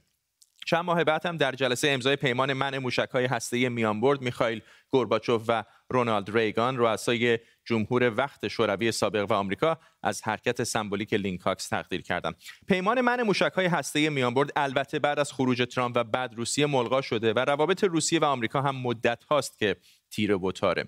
چند 0.65 0.86
ماه 0.86 1.03
بعد 1.03 1.25
هم 1.25 1.38
در 1.38 1.51
جلسه 1.51 1.89
امضای 1.89 2.15
پیمان 2.15 2.53
منع 2.53 2.77
موشک‌های 2.77 3.25
هسته‌ای 3.25 3.70
میانبرد 3.70 4.22
میخائیل 4.22 4.62
گورباچوف 4.89 5.44
و 5.48 5.63
رونالد 5.89 6.38
ریگان 6.38 6.77
رؤسای 6.77 7.39
جمهور 7.65 8.13
وقت 8.17 8.48
شوروی 8.48 8.91
سابق 8.91 9.32
و 9.32 9.34
آمریکا 9.34 9.79
از 10.03 10.22
حرکت 10.24 10.63
سمبولیک 10.63 11.13
لینکاکس 11.13 11.67
تقدیر 11.67 12.01
کردند. 12.01 12.36
پیمان 12.67 13.01
منع 13.01 13.24
موشک‌های 13.24 13.65
هسته‌ای 13.65 14.10
میانبرد 14.10 14.51
البته 14.55 15.00
بعد 15.00 15.20
از 15.20 15.34
خروج 15.34 15.67
ترامپ 15.75 15.98
و 15.98 16.03
بعد 16.03 16.34
روسیه 16.34 16.65
ملغا 16.65 17.01
شده 17.01 17.34
و 17.34 17.39
روابط 17.39 17.84
روسیه 17.84 18.20
و 18.20 18.25
آمریکا 18.25 18.62
هم 18.62 18.75
مدت 18.75 19.24
هاست 19.24 19.60
که 19.60 19.75
تیره 20.10 20.38
و 20.38 20.48
تاره. 20.48 20.88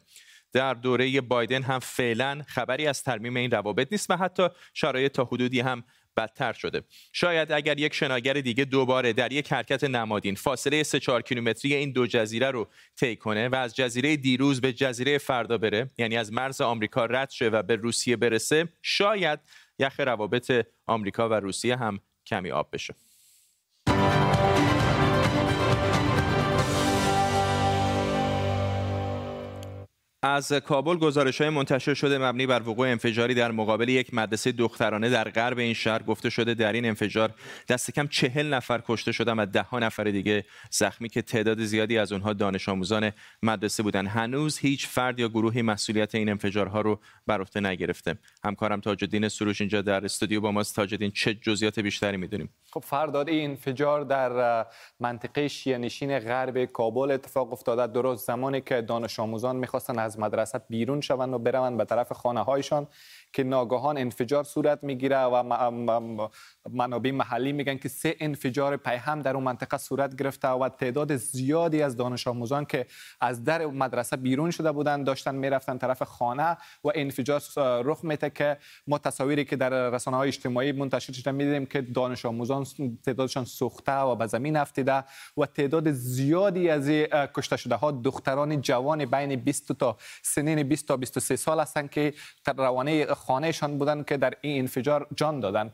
در 0.53 0.74
دوره 0.74 1.22
بایدن 1.22 1.63
هم 1.63 1.79
فعلا 1.79 2.41
خبری 2.48 2.88
از 2.88 3.03
ترمیم 3.03 3.36
این 3.36 3.51
روابط 3.51 3.88
نیست 3.91 4.10
و 4.10 4.17
حتی 4.17 4.48
شرایط 4.74 5.12
تا 5.12 5.24
حدودی 5.24 5.60
هم 5.60 5.84
بدتر 6.18 6.54
شده. 6.54 6.82
شاید 7.14 7.52
اگر 7.52 7.80
یک 7.80 7.94
شناگر 7.94 8.34
دیگه 8.34 8.66
دوباره 8.66 9.14
در 9.14 9.32
یک 9.32 9.54
حرکت 9.54 9.84
نمادین 9.84 10.36
فاصله 10.36 10.84
3 10.84 11.00
4 11.00 11.22
کیلومتری 11.22 11.74
این 11.74 11.92
دو 11.92 12.08
جزیره 12.08 12.52
رو 12.52 12.68
طی 12.96 13.16
کنه 13.16 13.50
و 13.50 13.56
از 13.56 13.76
جزیره 13.76 14.18
دیروز 14.18 14.62
به 14.62 14.74
جزیره 14.74 15.18
فردا 15.18 15.58
بره 15.58 15.90
یعنی 15.98 16.18
از 16.18 16.34
مرز 16.34 16.62
آمریکا 16.62 17.06
رد 17.06 17.30
شه 17.30 17.48
و 17.48 17.64
به 17.64 17.76
روسیه 17.76 18.16
برسه 18.16 18.68
شاید 18.82 19.40
یخ 19.80 20.00
روابط 20.00 20.66
آمریکا 20.86 21.30
و 21.30 21.34
روسیه 21.34 21.76
هم 21.76 22.00
کمی 22.26 22.52
آب 22.52 22.70
بشه. 22.74 22.96
از 30.25 30.51
کابل 30.51 30.96
گزارش 30.96 31.41
های 31.41 31.50
منتشر 31.50 31.94
شده 31.94 32.17
مبنی 32.17 32.48
بر 32.48 32.62
وقوع 32.70 32.88
انفجاری 32.88 33.34
در 33.34 33.51
مقابل 33.51 33.89
یک 33.89 34.13
مدرسه 34.13 34.51
دخترانه 34.51 35.10
در 35.10 35.29
غرب 35.29 35.58
این 35.58 35.74
شهر 35.74 36.03
گفته 36.03 36.29
شده 36.29 36.53
در 36.53 36.74
این 36.74 36.86
انفجار 36.86 37.34
دست 37.70 37.91
کم 37.91 38.08
چهل 38.08 38.53
نفر 38.53 38.82
کشته 38.88 39.12
شدن 39.12 39.39
و 39.39 39.46
ده 39.46 39.62
ها 39.62 39.79
نفر 39.79 40.03
دیگه 40.03 40.46
زخمی 40.72 41.10
که 41.10 41.22
تعداد 41.22 41.63
زیادی 41.63 41.98
از 41.98 42.12
اونها 42.12 42.34
دانش 42.34 42.70
آموزان 42.70 43.12
مدرسه 43.44 43.84
بودن. 43.84 44.08
هنوز 44.08 44.58
هیچ 44.58 44.88
فرد 44.88 45.20
یا 45.20 45.27
گروهی 45.27 45.62
مسئولیت 45.62 46.15
این 46.15 46.29
انفجارها 46.29 46.82
رو 46.82 47.00
بر 47.27 47.41
عهده 47.41 47.60
نگرفته. 47.60 48.17
همکارم 48.44 48.79
تاجدین 48.79 49.29
سروش 49.29 49.62
اینجا 49.62 49.82
در 49.82 50.05
استودیو 50.05 50.41
با 50.41 50.51
ماست. 50.51 50.75
تاجدین 50.75 51.12
چه 51.12 51.34
جزئیات 51.34 51.79
بیشتری 51.79 52.17
می‌دونیم؟ 52.17 52.50
خب 52.75 52.84
فرداد 52.84 53.29
این 53.29 53.50
انفجار 53.50 54.01
در 54.01 54.65
منطقه 55.00 55.48
شیعه 55.48 56.20
غرب 56.20 56.65
کابل 56.65 57.12
اتفاق 57.12 57.53
افتاده. 57.53 57.88
درست 57.88 58.27
زمانی 58.27 58.62
که 58.62 58.82
دانش 58.82 59.20
آموزان 59.20 59.55
می‌خواستن 59.55 60.00
از 60.00 60.20
مدرسه 60.20 60.62
بیرون 60.70 61.01
شوند 61.01 61.34
و 61.34 61.38
بروند 61.39 61.77
به 61.77 61.86
طرف 61.86 62.12
خانه 62.13 62.44
هایشان 62.44 62.88
که 63.34 63.44
ناگهان 63.44 63.98
انفجار 63.98 64.44
صورت 64.44 64.84
می‌گیره 64.84 65.24
و 65.24 66.27
منابع 66.72 67.12
محلی 67.12 67.52
میگن 67.52 67.78
که 67.78 67.90
سه 67.90 68.16
انفجار 68.20 68.78
پیهم 68.78 69.22
در 69.22 69.36
اون 69.36 69.44
منطقه 69.44 69.78
صورت 69.78 70.16
گرفته 70.16 70.48
و 70.48 70.70
تعداد 70.70 71.16
زیادی 71.16 71.82
از 71.82 71.98
دانش 71.98 72.28
آموزان 72.28 72.66
که 72.66 72.86
از 73.22 73.44
در 73.44 73.66
مدرسه 73.66 74.18
بیرون 74.18 74.52
شده 74.52 74.72
بودن 74.72 75.04
داشتن 75.04 75.36
می‌رفتن 75.36 75.78
طرف 75.78 76.04
خانه 76.04 76.58
و 76.84 76.92
انفجار 76.96 77.42
رخ 77.58 78.04
میته 78.04 78.30
که 78.30 78.58
ما 78.88 78.98
تصاویری 78.98 79.46
که 79.46 79.56
در 79.56 79.90
رسانه 79.90 80.18
های 80.18 80.28
اجتماعی 80.28 80.72
منتشر 80.72 81.14
شده 81.14 81.32
میدیم 81.32 81.66
که 81.66 81.82
دانش 81.82 82.26
آموزان 82.26 82.66
تعدادشان 83.06 83.46
سوخته 83.46 83.98
و 83.98 84.16
به 84.16 84.28
زمین 84.28 84.58
افتیده 84.58 85.04
و 85.38 85.46
تعداد 85.46 85.92
زیادی 85.92 86.70
از 86.70 86.90
کشته 87.36 87.58
شده 87.58 87.76
ها 87.76 87.92
دختران 87.92 88.62
جوان 88.62 89.06
بین 89.06 89.36
20 89.36 89.72
تا 89.72 89.98
سنین 90.22 90.64
20 90.64 90.88
تا 90.88 90.98
23 90.98 91.36
سال 91.36 91.60
هستند 91.60 91.90
که 91.90 92.14
روانه 92.58 93.06
خانهشان 93.06 93.78
بودن 93.78 94.04
که 94.04 94.18
در 94.18 94.34
این 94.42 94.60
انفجار 94.60 95.08
جان 95.16 95.40
دادن. 95.40 95.72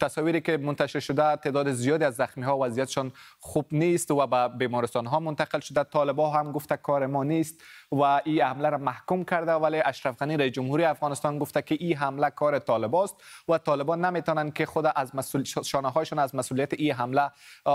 تصاویری 0.00 0.40
که 0.40 0.56
منتشر 0.56 1.00
شده 1.00 1.36
تعداد 1.36 1.72
زیادی 1.72 2.04
از 2.04 2.14
زخمی 2.14 2.44
ها 2.44 2.58
وضعیتشان 2.58 3.12
خوب 3.38 3.66
نیست 3.72 4.10
و 4.10 4.26
به 4.26 4.48
بیمارستان 4.48 5.06
ها 5.06 5.20
منتقل 5.20 5.60
شده. 5.60 5.84
طالبا 5.84 6.30
هم 6.30 6.52
گفته 6.52 6.76
کار 6.76 7.06
ما 7.06 7.24
نیست. 7.24 7.62
و 7.92 8.02
این 8.24 8.40
حمله 8.40 8.70
را 8.70 8.78
محکوم 8.78 9.24
کرده. 9.24 9.52
ولی 9.52 9.82
اشرف 9.84 10.16
غنی 10.16 10.36
رئیس 10.36 10.52
جمهوری 10.52 10.84
افغانستان 10.84 11.38
گفته 11.38 11.62
که 11.62 11.76
این 11.80 11.96
حمله 11.96 12.30
کار 12.30 12.58
طالباست 12.58 13.16
و 13.48 13.58
طالبان 13.58 14.04
نمی‌تونن 14.04 14.50
که 14.50 14.66
خود 14.66 14.86
از 14.96 15.16
مسئول 15.16 15.44
شانه 15.44 15.90
هایشان 15.90 16.18
از 16.18 16.34
مسئولیت 16.34 16.74
این 16.74 16.92
حمله 16.92 17.30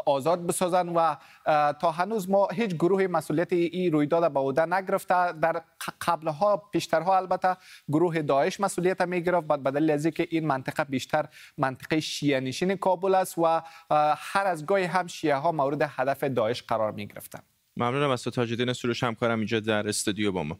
آزاد 0.06 0.48
بسازن 0.48 0.90
و 0.90 1.16
تا 1.74 1.92
هنوز 1.92 2.30
ما 2.30 2.48
هیچ 2.48 2.76
گروه 2.76 3.08
مسئولیت 3.08 3.54
این 3.54 3.92
رویداد 3.92 4.32
به 4.32 4.40
عهده 4.40 4.66
نگرفته. 4.66 5.32
در 5.32 5.62
قبلها 6.08 6.58
پیشترها 6.58 7.18
البته 7.18 7.58
گروه 7.90 8.22
داعش 8.22 8.60
مسئولیت 8.60 9.02
می‌گرفت. 9.02 9.48
بعد 9.48 9.64
بدل 9.64 9.90
از 9.90 10.08
که 10.08 10.28
این 10.32 10.48
منطقه 10.48 10.84
بیشتر 10.84 11.26
منطقه 11.58 12.00
شیعه 12.00 12.40
نشین 12.40 12.76
کابل 12.76 13.16
است 13.16 13.38
و 13.38 13.62
هر 14.18 14.46
از 14.46 14.66
گاهی 14.66 14.86
هم 14.86 15.08
شیعه 15.08 15.36
ها 15.36 15.52
مورد 15.52 15.82
هدف 15.82 16.24
داعش 16.24 16.64
قرار 16.64 16.92
می 16.92 17.08
گرفتن 17.08 17.40
ممنونم 17.78 18.10
از 18.10 18.24
تو 18.24 18.30
تاجدین 18.30 18.74
سروش 18.74 19.04
همکارم 19.04 19.40
اینجا 19.40 19.60
در 19.60 19.88
استودیو 19.88 20.32
با 20.32 20.44
ما. 20.44 20.60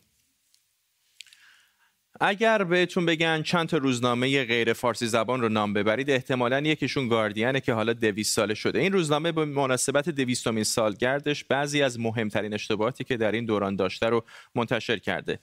اگر 2.20 2.64
بهتون 2.64 3.06
بگن 3.06 3.42
چند 3.42 3.68
تا 3.68 3.78
روزنامه 3.78 4.44
غیر 4.46 4.74
فارسی 4.74 5.08
زبان 5.08 5.42
رو 5.42 5.50
نام 5.50 5.74
ببرید 5.74 6.10
احتمالا 6.10 6.60
یکیشون 6.60 7.08
گاردینه 7.08 7.60
که 7.60 7.74
حالا 7.74 7.94
دویست 7.94 8.36
ساله 8.36 8.54
شده. 8.54 8.80
این 8.80 8.94
روزنامه 8.94 9.32
به 9.32 9.46
مناسبت 9.46 10.10
دویستمین 10.10 10.64
سالگردش 10.64 11.44
بعضی 11.44 11.82
از 11.82 12.00
مهمترین 12.00 12.54
اشتباهاتی 12.54 13.04
که 13.04 13.18
در 13.18 13.32
این 13.32 13.46
دوران 13.46 13.76
داشته 13.76 14.06
رو 14.06 14.26
منتشر 14.56 14.98
کرده. 14.98 15.40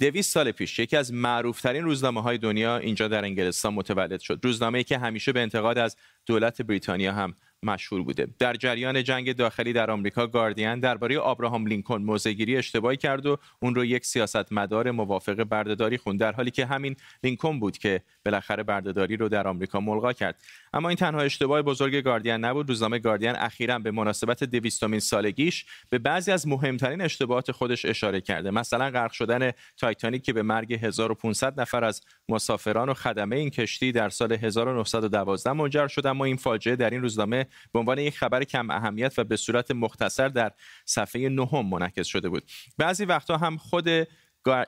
دویست 0.00 0.32
سال 0.32 0.50
پیش 0.52 0.78
یکی 0.78 0.96
از 0.96 1.12
معروفترین 1.12 1.84
روزنامه 1.84 2.22
های 2.22 2.38
دنیا 2.38 2.76
اینجا 2.76 3.08
در 3.08 3.24
انگلستان 3.24 3.74
متولد 3.74 4.20
شد. 4.20 4.40
روزنامه 4.42 4.82
که 4.82 4.98
همیشه 4.98 5.32
به 5.32 5.40
انتقاد 5.40 5.78
از 5.78 5.96
دولت 6.26 6.62
بریتانیا 6.62 7.12
هم 7.12 7.34
مشهور 7.64 8.02
بوده. 8.02 8.26
در 8.38 8.54
جریان 8.54 9.02
جنگ 9.02 9.32
داخلی 9.36 9.72
در 9.72 9.90
آمریکا 9.90 10.26
گاردین 10.26 10.80
درباره 10.80 11.18
آبراهام 11.18 11.66
لینکلن 11.66 12.02
موزگیری 12.02 12.56
اشتباهی 12.56 12.96
کرد 12.96 13.26
و 13.26 13.36
اون 13.60 13.74
رو 13.74 13.84
یک 13.84 14.06
سیاستمدار 14.06 14.90
موافق 14.90 15.44
بردهداری 15.44 15.98
خوند 15.98 16.20
در 16.20 16.32
حالی 16.32 16.50
که 16.50 16.66
همین 16.66 16.96
لینکلن 17.24 17.60
بود 17.60 17.78
که 17.78 18.00
بالاخره 18.24 18.62
بردهداری 18.62 19.16
رو 19.16 19.28
در 19.28 19.48
آمریکا 19.48 19.80
ملغا 19.80 20.12
کرد. 20.12 20.42
اما 20.74 20.88
این 20.88 20.96
تنها 20.96 21.20
اشتباه 21.20 21.62
بزرگ 21.62 21.94
گاردین 21.94 22.32
نبود. 22.32 22.68
روزنامه 22.68 22.98
گاردین 22.98 23.36
اخیرا 23.36 23.78
به 23.78 23.90
مناسبت 23.90 24.44
دویستمین 24.44 25.00
سالگیش 25.00 25.66
به 25.90 25.98
بعضی 25.98 26.32
از 26.32 26.48
مهمترین 26.48 27.00
اشتباهات 27.00 27.52
خودش 27.52 27.84
اشاره 27.84 28.20
کرده. 28.20 28.50
مثلا 28.50 28.90
غرق 28.90 29.12
شدن 29.12 29.50
تایتانیک 29.76 30.22
که 30.22 30.32
به 30.32 30.42
مرگ 30.42 30.72
1500 30.72 31.60
نفر 31.60 31.84
از 31.84 32.02
مسافران 32.28 32.88
و 32.88 32.94
خدمه 32.94 33.36
این 33.36 33.50
کشتی 33.50 33.92
در 33.92 34.08
سال 34.08 34.32
1912 34.32 35.52
منجر 35.52 35.88
شد. 35.88 36.06
اما 36.06 36.24
این 36.24 36.36
فاجعه 36.36 36.76
در 36.76 36.90
این 36.90 37.02
روزنامه 37.02 37.46
به 37.72 37.78
عنوان 37.78 37.98
یک 37.98 38.18
خبر 38.18 38.44
کم 38.44 38.70
اهمیت 38.70 39.18
و 39.18 39.24
به 39.24 39.36
صورت 39.36 39.70
مختصر 39.70 40.28
در 40.28 40.52
صفحه 40.84 41.28
نهم 41.28 41.66
منعکس 41.66 42.06
شده 42.06 42.28
بود. 42.28 42.42
بعضی 42.78 43.04
وقتها 43.04 43.36
هم 43.36 43.56
خود 43.56 43.88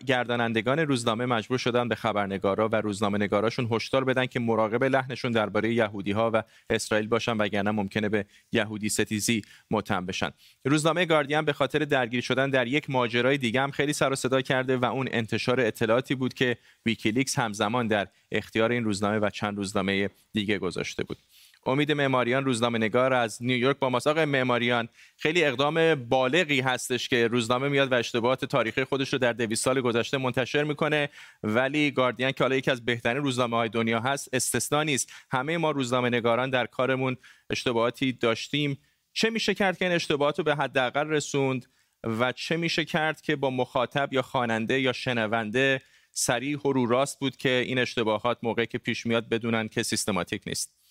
گردانندگان 0.06 0.78
روزنامه 0.78 1.26
مجبور 1.26 1.58
شدن 1.58 1.88
به 1.88 1.94
خبرنگارا 1.94 2.68
و 2.68 2.76
روزنامه 2.76 3.18
نگاراشون 3.18 3.68
هشدار 3.70 4.04
بدن 4.04 4.26
که 4.26 4.40
مراقب 4.40 4.84
لحنشون 4.84 5.32
درباره 5.32 5.74
یهودی 5.74 6.12
ها 6.12 6.30
و 6.34 6.42
اسرائیل 6.70 7.08
باشن 7.08 7.36
وگرنه 7.36 7.70
ممکنه 7.70 8.08
به 8.08 8.26
یهودی 8.52 8.88
ستیزی 8.88 9.42
متهم 9.70 10.06
بشن. 10.06 10.30
روزنامه 10.64 11.04
گاردین 11.04 11.42
به 11.42 11.52
خاطر 11.52 11.78
درگیر 11.78 12.20
شدن 12.20 12.50
در 12.50 12.66
یک 12.66 12.90
ماجرای 12.90 13.38
دیگه 13.38 13.60
هم 13.60 13.70
خیلی 13.70 13.92
سر 13.92 14.12
و 14.12 14.14
صدا 14.14 14.40
کرده 14.40 14.76
و 14.76 14.84
اون 14.84 15.08
انتشار 15.10 15.60
اطلاعاتی 15.60 16.14
بود 16.14 16.34
که 16.34 16.56
ویکیلیکس 16.86 17.38
همزمان 17.38 17.86
در 17.86 18.08
اختیار 18.32 18.70
این 18.72 18.84
روزنامه 18.84 19.18
و 19.18 19.30
چند 19.30 19.56
روزنامه 19.56 20.10
دیگه 20.32 20.58
گذاشته 20.58 21.04
بود. 21.04 21.18
امید 21.66 21.92
معماریان 21.92 22.44
روزنامه 22.44 22.79
نگار 22.79 23.12
از 23.12 23.42
نیویورک 23.42 23.79
با 23.79 23.90
ماساق 23.90 24.18
معماریان 24.18 24.88
خیلی 25.16 25.44
اقدام 25.44 25.94
بالغی 25.94 26.61
هستش 26.61 27.09
که 27.09 27.26
روزنامه 27.29 27.68
میاد 27.68 27.92
و 27.92 27.94
اشتباهات 27.94 28.44
تاریخی 28.44 28.85
خودش 28.85 29.12
رو 29.12 29.18
در 29.18 29.33
200 29.33 29.64
سال 29.64 29.81
گذشته 29.81 30.18
منتشر 30.18 30.64
می‌کنه. 30.64 31.09
ولی 31.42 31.90
گاردین 31.90 32.33
که 32.33 32.44
حالا 32.44 32.57
یکی 32.57 32.70
از 32.70 32.85
بهترین 32.85 33.22
روزنامه 33.22 33.57
های 33.57 33.68
دنیا 33.68 34.00
هست 34.00 34.29
استثنا 34.33 34.83
نیست. 34.83 35.12
همه 35.31 35.59
ما 35.59 35.70
روزنامه 35.70 36.09
نگاران 36.09 36.50
در 36.50 36.66
کارمون 36.66 37.16
اشتباهاتی 37.50 38.12
داشتیم. 38.12 38.79
چه 39.12 39.31
میشه 39.31 39.55
کرد 39.55 39.79
که 39.79 39.85
این 39.85 39.94
اشتباهات 39.94 40.38
رو 40.38 40.44
به 40.44 40.55
حداقل 40.55 41.09
رسوند 41.09 41.66
و 42.05 42.33
چه 42.33 42.57
میشه 42.57 42.85
کرد 42.85 43.20
که 43.20 43.37
با 43.37 43.50
مخاطب 43.50 44.12
یا 44.12 44.22
خواننده 44.22 44.81
یا 44.81 44.92
شنونده 44.92 45.83
سریع 46.11 46.59
و 46.66 46.72
رو 46.72 46.87
راست 46.87 47.20
بود 47.20 47.37
که 47.37 47.48
این 47.66 47.79
اشتباهات 47.79 48.38
موقعی 48.42 48.66
که 48.66 48.79
پیش 48.79 49.07
میاد 49.07 49.29
بدونن 49.29 49.68
که 49.68 49.83
سیستماتیک 49.83 50.42
نیست؟ 50.46 50.86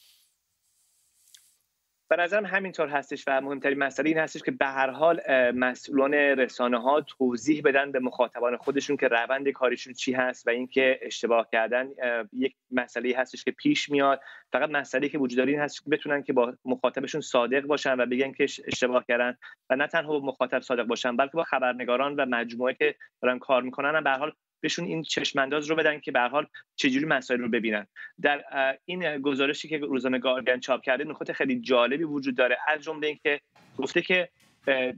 به 2.09 2.15
نظرم 2.15 2.45
همینطور 2.45 2.87
هستش 2.87 3.23
و 3.27 3.41
مهمترین 3.41 3.79
مسئله 3.79 4.09
این 4.09 4.17
هستش 4.17 4.43
که 4.43 4.51
به 4.51 4.65
هر 4.65 4.89
حال 4.89 5.21
مسئولان 5.51 6.13
رسانه 6.13 6.81
ها 6.81 7.01
توضیح 7.01 7.61
بدن 7.65 7.91
به 7.91 7.99
مخاطبان 7.99 8.57
خودشون 8.57 8.97
که 8.97 9.07
روند 9.07 9.49
کاریشون 9.49 9.93
چی 9.93 10.13
هست 10.13 10.47
و 10.47 10.49
اینکه 10.49 10.99
اشتباه 11.01 11.47
کردن 11.51 11.89
یک 12.33 12.55
مسئله 12.71 13.13
هستش 13.17 13.43
که 13.43 13.51
پیش 13.51 13.89
میاد. 13.89 14.21
فقط 14.51 14.69
مسئله 14.69 15.09
که 15.09 15.17
وجود 15.17 15.37
داره 15.37 15.51
این 15.51 15.61
هست 15.61 15.83
که 15.83 15.89
بتونن 15.89 16.23
که 16.23 16.33
با 16.33 16.53
مخاطبشون 16.65 17.21
صادق 17.21 17.61
باشن 17.61 17.99
و 17.99 18.05
بگن 18.05 18.31
که 18.31 18.43
اشتباه 18.43 19.05
کردن 19.07 19.37
و 19.69 19.75
نه 19.75 19.87
تنها 19.87 20.19
با 20.19 20.25
مخاطب 20.25 20.59
صادق 20.59 20.83
باشن 20.83 21.17
بلکه 21.17 21.33
با 21.33 21.43
خبرنگاران 21.43 22.15
و 22.15 22.25
مجموعه 22.25 22.73
که 22.73 22.95
دارن 23.21 23.39
کار 23.39 23.61
می‌کنن. 23.61 24.03
به 24.03 24.09
هر 24.09 24.17
حال 24.17 24.31
بهشون 24.61 24.85
این 24.85 25.03
چشمانداز 25.03 25.67
رو 25.69 25.75
بدن 25.75 25.99
که 25.99 26.11
به 26.11 26.19
حال 26.19 26.47
چجوری 26.75 27.05
مسائل 27.05 27.39
رو 27.39 27.49
ببینن. 27.49 27.87
در 28.21 28.43
این 28.85 29.21
گزارشی 29.21 29.67
که 29.67 29.77
روزنامه 29.77 30.19
گاردین 30.19 30.59
چاپ 30.59 30.81
کرده 30.81 31.03
نکات 31.03 31.31
خیلی 31.31 31.59
جالبی 31.59 32.03
وجود 32.03 32.37
داره 32.37 32.57
از 32.67 32.83
جمله 32.83 33.07
اینکه 33.07 33.41
گفته 33.77 34.01
که 34.01 34.29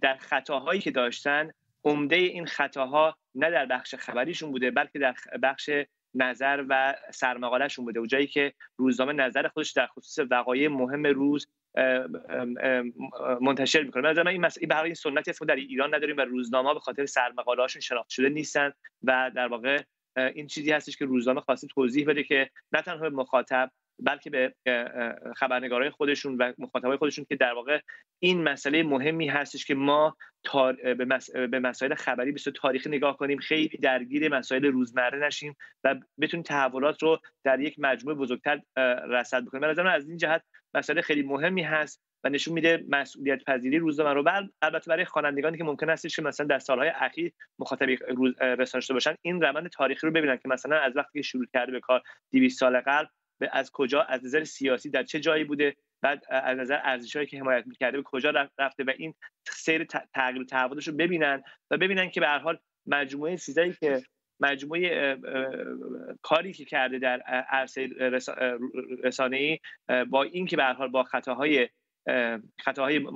در 0.01 0.17
خطاهایی 0.17 0.81
که 0.81 0.91
داشتن 0.91 1.51
عمده 1.83 2.15
این 2.15 2.45
خطاها 2.45 3.17
نه 3.35 3.51
در 3.51 3.65
بخش 3.65 3.95
خبریشون 3.95 4.51
بوده 4.51 4.71
بلکه 4.71 4.99
در 4.99 5.15
بخش 5.43 5.69
نظر 6.13 6.65
و 6.69 6.95
سرمقالهشون 7.13 7.85
بوده. 7.85 7.99
و 7.99 8.05
جایی 8.05 8.27
که 8.27 8.53
روزنامه 8.77 9.13
نظر 9.13 9.47
خودش 9.47 9.71
در 9.71 9.87
خصوص 9.87 10.27
وقایع 10.31 10.67
مهم 10.67 11.03
روز 11.03 11.47
منتشر 13.41 13.83
می‌کنه. 13.83 14.13
من 14.13 14.27
این 14.27 14.41
مسئله 14.41 14.67
برای 14.67 14.85
این 14.85 14.93
سنتی 14.93 15.31
است 15.31 15.43
در 15.43 15.55
ایران 15.55 15.95
نداریم 15.95 16.17
و 16.17 16.21
روزنامه 16.21 16.73
به 16.73 16.79
خاطر 16.79 17.05
سرمقاله 17.05 17.61
هاشون 17.61 17.81
شناخته 17.81 18.13
شده 18.13 18.29
نیستن 18.29 18.71
و 19.03 19.31
در 19.35 19.47
واقع 19.47 19.81
این 20.17 20.47
چیزی 20.47 20.71
هستش 20.71 20.97
که 20.97 21.05
روزنامه 21.05 21.41
خواسته 21.41 21.67
توضیح 21.67 22.07
بده 22.07 22.23
که 22.23 22.49
نه 22.71 22.81
تنها 22.81 23.09
مخاطب 23.09 23.71
بلکه 23.99 24.29
به 24.29 24.53
خبرنگارای 25.35 25.89
خودشون 25.89 26.37
و 26.37 26.53
مخاطبای 26.57 26.97
خودشون 26.97 27.25
که 27.29 27.35
در 27.35 27.53
واقع 27.53 27.79
این 28.19 28.43
مسئله 28.43 28.83
مهمی 28.83 29.27
هستش 29.27 29.65
که 29.65 29.75
ما 29.75 30.17
به, 31.51 31.59
مسائل 31.59 31.95
خبری 31.95 32.31
به 32.31 32.39
تاریخی 32.39 32.89
نگاه 32.89 33.17
کنیم 33.17 33.37
خیلی 33.37 33.77
درگیر 33.77 34.37
مسائل 34.37 34.65
روزمره 34.65 35.27
نشیم 35.27 35.55
و 35.83 35.95
بتونیم 36.21 36.43
تحولات 36.43 37.03
رو 37.03 37.19
در 37.43 37.59
یک 37.59 37.75
مجموعه 37.79 38.17
بزرگتر 38.17 38.61
رصد 39.09 39.45
بکنیم. 39.45 39.73
به 39.73 39.91
از 39.91 40.09
این 40.09 40.17
جهت 40.17 40.43
مسئله 40.77 41.01
خیلی 41.01 41.21
مهمی 41.21 41.63
هست 41.63 42.01
و 42.23 42.29
نشون 42.29 42.53
میده 42.53 42.85
مسئولیت 42.89 43.43
پذیری 43.43 43.77
روزنامه 43.77 44.13
رو. 44.13 44.23
بر 44.23 44.49
البته 44.61 44.89
برای 44.89 45.05
خوانندگانی 45.05 45.57
که 45.57 45.63
ممکن 45.63 45.89
است 45.89 46.15
که 46.15 46.21
مثلا 46.21 46.45
در 46.45 46.59
سالهای 46.59 46.89
اخیر 46.89 47.31
مخاطب 47.59 47.89
رسانه 48.41 48.83
باشن 48.89 49.15
این 49.21 49.41
روند 49.41 49.67
تاریخی 49.67 50.07
رو 50.07 50.13
ببینن 50.13 50.37
که 50.37 50.49
مثلا 50.49 50.79
از 50.79 50.97
وقتی 50.97 51.19
که 51.19 51.21
شروع 51.21 51.45
کرده 51.53 51.71
به 51.71 51.79
کار 51.79 52.01
200 52.31 52.59
سال 52.59 52.79
قبل 52.79 53.07
از 53.51 53.71
کجا 53.71 54.01
از 54.01 54.25
نظر 54.25 54.43
سیاسی 54.43 54.89
در 54.89 55.03
چه 55.03 55.19
جایی 55.19 55.43
بوده 55.43 55.75
بعد 56.01 56.23
از 56.29 56.57
نظر 56.57 56.79
ارزشهایی 56.83 57.27
که 57.27 57.39
حمایت 57.39 57.67
می‌کرده 57.67 57.97
به 57.97 58.03
کجا 58.03 58.47
رفته 58.59 58.83
و 58.83 58.91
این 58.97 59.13
سیر 59.47 59.83
تغییر 60.13 60.43
تحولش 60.43 60.87
رو 60.87 60.93
ببینن 60.93 61.43
و 61.71 61.77
ببینن 61.77 62.09
که 62.09 62.19
به 62.19 62.27
هر 62.27 62.39
حال 62.39 62.59
مجموعه 62.87 63.37
چیزایی 63.37 63.73
که 63.73 64.03
مجموعه 64.39 65.17
کاری 66.21 66.53
که 66.53 66.65
کرده 66.65 66.99
در 66.99 67.19
عرصه 67.49 67.89
رسانه 69.03 69.37
ای 69.37 69.59
با 70.05 70.23
این 70.23 70.45
که 70.45 70.57
به 70.57 70.63
حال 70.63 70.87
با 70.87 71.03
خطاهای 71.03 71.69
خطاهای 72.61 73.07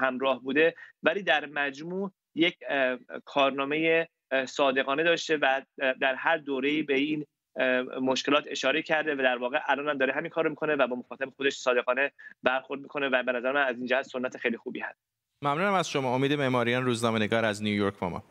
همراه 0.00 0.42
بوده 0.42 0.74
ولی 1.02 1.22
در 1.22 1.46
مجموع 1.46 2.12
یک 2.34 2.56
کارنامه 3.24 4.08
صادقانه 4.46 5.02
داشته 5.02 5.36
و 5.36 5.62
در 6.00 6.14
هر 6.14 6.36
دوره‌ای 6.36 6.82
به 6.82 6.94
این 6.94 7.26
مشکلات 8.00 8.44
اشاره 8.48 8.82
کرده 8.82 9.14
و 9.14 9.18
در 9.18 9.36
واقع 9.36 9.58
الان 9.66 9.88
هم 9.88 9.98
داره 9.98 10.12
همین 10.12 10.30
کارو 10.30 10.50
می‌کنه 10.50 10.74
و 10.74 10.86
با 10.86 10.96
مخاطب 10.96 11.30
خودش 11.36 11.56
صادقانه 11.56 12.12
برخورد 12.42 12.80
می‌کنه 12.80 13.08
و 13.08 13.22
به 13.22 13.32
نظر 13.32 13.52
من 13.52 13.62
از 13.62 13.76
این 13.76 13.86
جهت 13.86 14.02
سنت 14.02 14.36
خیلی 14.36 14.56
خوبی 14.56 14.80
هست. 14.80 15.00
ممنونم 15.42 15.72
از 15.72 15.90
شما. 15.90 16.14
امید 16.14 16.32
معماریان 16.32 16.84
روزنامه 16.84 17.18
نگار 17.18 17.44
از 17.44 17.62
نیویورک 17.62 17.98
با 17.98 18.08
ما. 18.08 18.24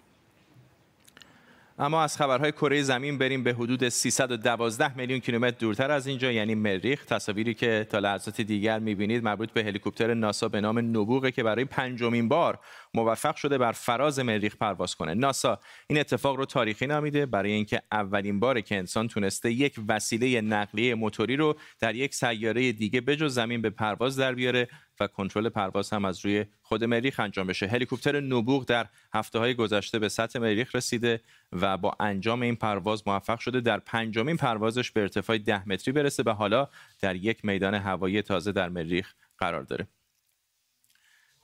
اما 1.81 2.03
از 2.03 2.17
خبرهای 2.17 2.51
کره 2.51 2.81
زمین 2.81 3.17
بریم 3.17 3.43
به 3.43 3.53
حدود 3.53 3.89
312 3.89 4.97
میلیون 4.97 5.19
کیلومتر 5.19 5.57
دورتر 5.59 5.91
از 5.91 6.07
اینجا 6.07 6.31
یعنی 6.31 6.55
مریخ. 6.55 7.05
تصاویری 7.05 7.53
که 7.53 7.87
تا 7.89 7.99
لحظات 7.99 8.41
دیگر 8.41 8.79
می‌بینید 8.79 9.23
مربوط 9.23 9.51
به 9.51 9.63
هلیکوپتر 9.63 10.13
ناسا 10.13 10.49
به 10.49 10.61
نام 10.61 10.79
نبوغه 10.79 11.31
که 11.31 11.43
برای 11.43 11.65
پنجمین 11.65 12.29
بار 12.29 12.59
موفق 12.93 13.35
شده 13.35 13.57
بر 13.57 13.71
فراز 13.71 14.19
مریخ 14.19 14.55
پرواز 14.55 14.95
کنه. 14.95 15.13
ناسا 15.13 15.59
این 15.87 15.99
اتفاق 15.99 16.35
رو 16.35 16.45
تاریخی 16.45 16.87
نامیده 16.87 17.25
برای 17.25 17.51
اینکه 17.51 17.81
اولین 17.91 18.39
باره 18.39 18.61
که 18.61 18.77
انسان 18.77 19.07
تونسته 19.07 19.51
یک 19.51 19.75
وسیله 19.87 20.41
نقلیه 20.41 20.95
موتوری 20.95 21.35
رو 21.35 21.55
در 21.79 21.95
یک 21.95 22.15
سیاره 22.15 22.71
دیگه 22.71 23.01
بجز 23.01 23.33
زمین 23.33 23.61
به 23.61 23.69
پرواز 23.69 24.19
در 24.19 24.35
بیاره. 24.35 24.67
و 24.99 25.07
کنترل 25.07 25.49
پرواز 25.49 25.89
هم 25.89 26.05
از 26.05 26.25
روی 26.25 26.45
خود 26.61 26.83
مریخ 26.83 27.19
انجام 27.19 27.47
بشه. 27.47 27.67
هلیکوپتر 27.67 28.19
نبوغ 28.19 28.65
در 28.65 28.87
هفته 29.13 29.39
های 29.39 29.53
گذشته 29.53 29.99
به 29.99 30.09
سطح 30.09 30.39
مریخ 30.39 30.75
رسیده 30.75 31.21
و 31.51 31.77
با 31.77 31.95
انجام 31.99 32.41
این 32.41 32.55
پرواز 32.55 33.07
موفق 33.07 33.39
شده. 33.39 33.61
در 33.61 33.79
پنجمین 33.79 34.37
پروازش 34.37 34.91
به 34.91 35.01
ارتفاع 35.01 35.37
ده 35.37 35.69
متری 35.69 35.91
برسه 35.91 36.23
و 36.25 36.29
حالا 36.29 36.67
در 37.01 37.15
یک 37.15 37.45
میدان 37.45 37.73
هوایی 37.73 38.21
تازه 38.21 38.51
در 38.51 38.69
مریخ 38.69 39.13
قرار 39.37 39.63
داره. 39.63 39.87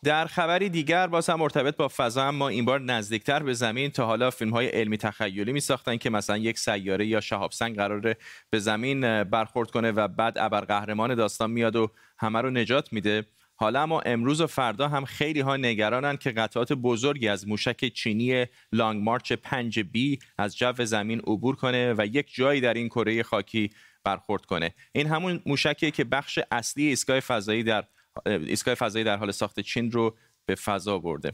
در 0.06 0.26
خبری 0.26 0.70
دیگر 0.70 1.08
باز 1.08 1.30
هم 1.30 1.40
مرتبط 1.40 1.76
با 1.76 1.88
فضا 1.88 2.24
اما 2.24 2.48
این 2.48 2.66
بار 2.66 2.82
نزدیکتر 2.82 3.44
به 3.44 3.54
زمین 3.54 3.92
تا 3.92 4.06
حالا 4.06 4.32
فیلم 4.32 4.52
های 4.52 4.68
علمی 4.68 4.98
تخیلی 4.98 5.54
می 5.54 5.60
ساختن 5.60 5.98
که 5.98 6.10
مثلا 6.10 6.38
یک 6.38 6.60
سیاره 6.60 7.06
یا 7.06 7.22
شهاب 7.22 7.52
سنگ 7.52 7.76
قراره 7.76 8.18
به 8.50 8.60
زمین 8.60 9.24
برخورد 9.24 9.72
کنه 9.72 9.92
و 9.92 10.08
بعد 10.08 10.38
ابرقهرمان 10.38 11.16
داستان 11.16 11.52
میاد 11.52 11.76
و 11.76 11.92
همه 12.18 12.42
رو 12.42 12.50
نجات 12.50 12.94
میده. 12.94 13.26
حالا 13.56 13.82
اما 13.82 14.02
امروز 14.02 14.42
و 14.42 14.48
فردا 14.48 14.88
هم 14.88 15.06
خیلی 15.06 15.40
ها 15.40 15.58
نگرانن 15.58 16.18
که 16.18 16.32
قطعات 16.32 16.74
بزرگی 16.74 17.28
از 17.28 17.48
موشک 17.48 17.94
چینی 17.94 18.46
لانگ 18.72 19.04
مارچ 19.04 19.34
5 19.34 19.80
بی 19.80 20.20
از 20.38 20.58
جو 20.58 20.86
زمین 20.86 21.20
عبور 21.20 21.56
کنه 21.56 21.94
و 21.98 22.06
یک 22.06 22.34
جایی 22.34 22.62
در 22.62 22.74
این 22.74 22.90
کره 22.90 23.24
خاکی 23.24 23.70
برخورد 24.04 24.46
کنه. 24.46 24.74
این 24.92 25.08
همون 25.08 25.42
موشکیه 25.46 25.92
که 25.92 26.04
بخش 26.04 26.40
اصلی 26.52 26.86
ایستگاه 26.86 27.20
فضایی 27.20 27.64
در 27.64 27.84
ایستگاه 28.26 28.76
فضایی 28.76 29.06
در 29.06 29.18
حال 29.18 29.32
ساخت 29.32 29.60
چین 29.60 29.92
رو 29.92 30.18
به 30.46 30.56
فضا 30.56 31.00
برده. 31.00 31.32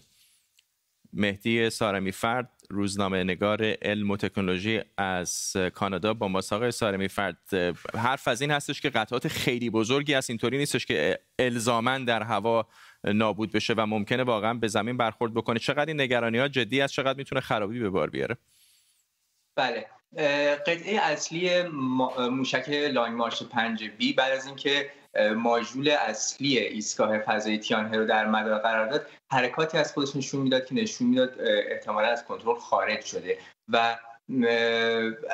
مهدی 1.14 1.70
سارمی 1.70 2.12
فرد 2.12 2.50
روزنامه 2.72 3.24
نگار 3.24 3.76
علم 3.82 4.12
و 4.12 4.18
تکنولوژی 4.18 4.82
از 4.98 5.58
کانادا 5.74 6.14
با 6.14 6.28
مساق 6.28 6.70
سارمی 6.70 7.08
فرد 7.08 7.38
حرف 7.98 8.28
از 8.28 8.42
این 8.42 8.52
هستش 8.52 8.82
که 8.82 8.90
قطعات 8.90 9.28
خیلی 9.28 9.70
بزرگی 9.70 10.14
است. 10.14 10.30
اینطوری 10.30 10.58
نیستش 10.58 10.86
که 10.86 11.20
الزامن 11.40 12.06
در 12.06 12.24
هوا 12.24 12.68
نابود 13.04 13.52
بشه 13.52 13.74
و 13.78 13.86
ممکنه 13.86 14.24
واقعا 14.24 14.54
به 14.54 14.68
زمین 14.68 14.98
برخورد 14.98 15.34
بکنه. 15.34 15.60
چقدر 15.60 15.86
این 15.86 16.02
نگرانی 16.02 16.38
ها 16.38 16.48
جدی 16.48 16.82
است؟ 16.82 16.94
چقدر 16.94 17.18
می‌تونه 17.18 17.42
خرابی 17.42 17.80
به 17.80 17.90
بار 17.90 18.10
بیاره؟ 18.10 18.38
بله. 19.56 19.86
قطعه 20.68 21.00
اصلی 21.02 21.64
موشک 22.32 22.70
لانگ 22.70 23.18
مارش 23.18 23.44
5 23.44 23.84
بی 23.84 24.14
بعد 24.14 24.32
از 24.32 24.46
اینکه 24.46 24.90
ماژول 25.36 25.90
اصلی 25.90 26.58
ایستگاه 26.58 27.20
فضایی 27.20 27.60
تیان 27.60 27.94
رو 27.94 28.06
در 28.06 28.26
مدار 28.26 28.60
قرار 28.60 28.88
داد 28.88 29.06
حرکاتی 29.32 29.78
از 29.78 29.94
خودش 29.94 30.16
نشون 30.16 30.42
می‌داد 30.42 30.66
که 30.66 30.76
نشون 30.76 31.08
می‌داد 31.08 31.36
احتمالا 31.42 32.08
از 32.08 32.26
کنترل 32.26 32.56
خارج 32.56 33.06
شده 33.06 33.38
و 33.68 33.98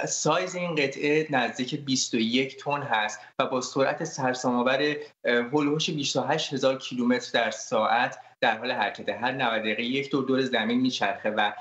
سایز 0.07 0.55
این 0.55 0.75
قطعه 0.75 1.27
نزدیک 1.29 1.85
21 1.85 2.63
تن 2.63 2.81
هست 2.81 3.19
و 3.39 3.45
با 3.45 3.61
سرعت 3.61 4.03
سرسام‌آور 4.03 4.95
هولوش 5.25 5.89
28 5.89 6.53
هزار 6.53 6.77
کیلومتر 6.77 7.29
در 7.33 7.51
ساعت 7.51 8.19
در 8.41 8.57
حال 8.57 8.71
حرکت 8.71 9.09
هر 9.09 9.31
90 9.31 9.61
دقیقه 9.61 9.83
یک 9.83 10.11
دور 10.11 10.25
دور 10.25 10.41
زمین 10.41 10.81
میچرخه 10.81 11.29
و 11.29 11.51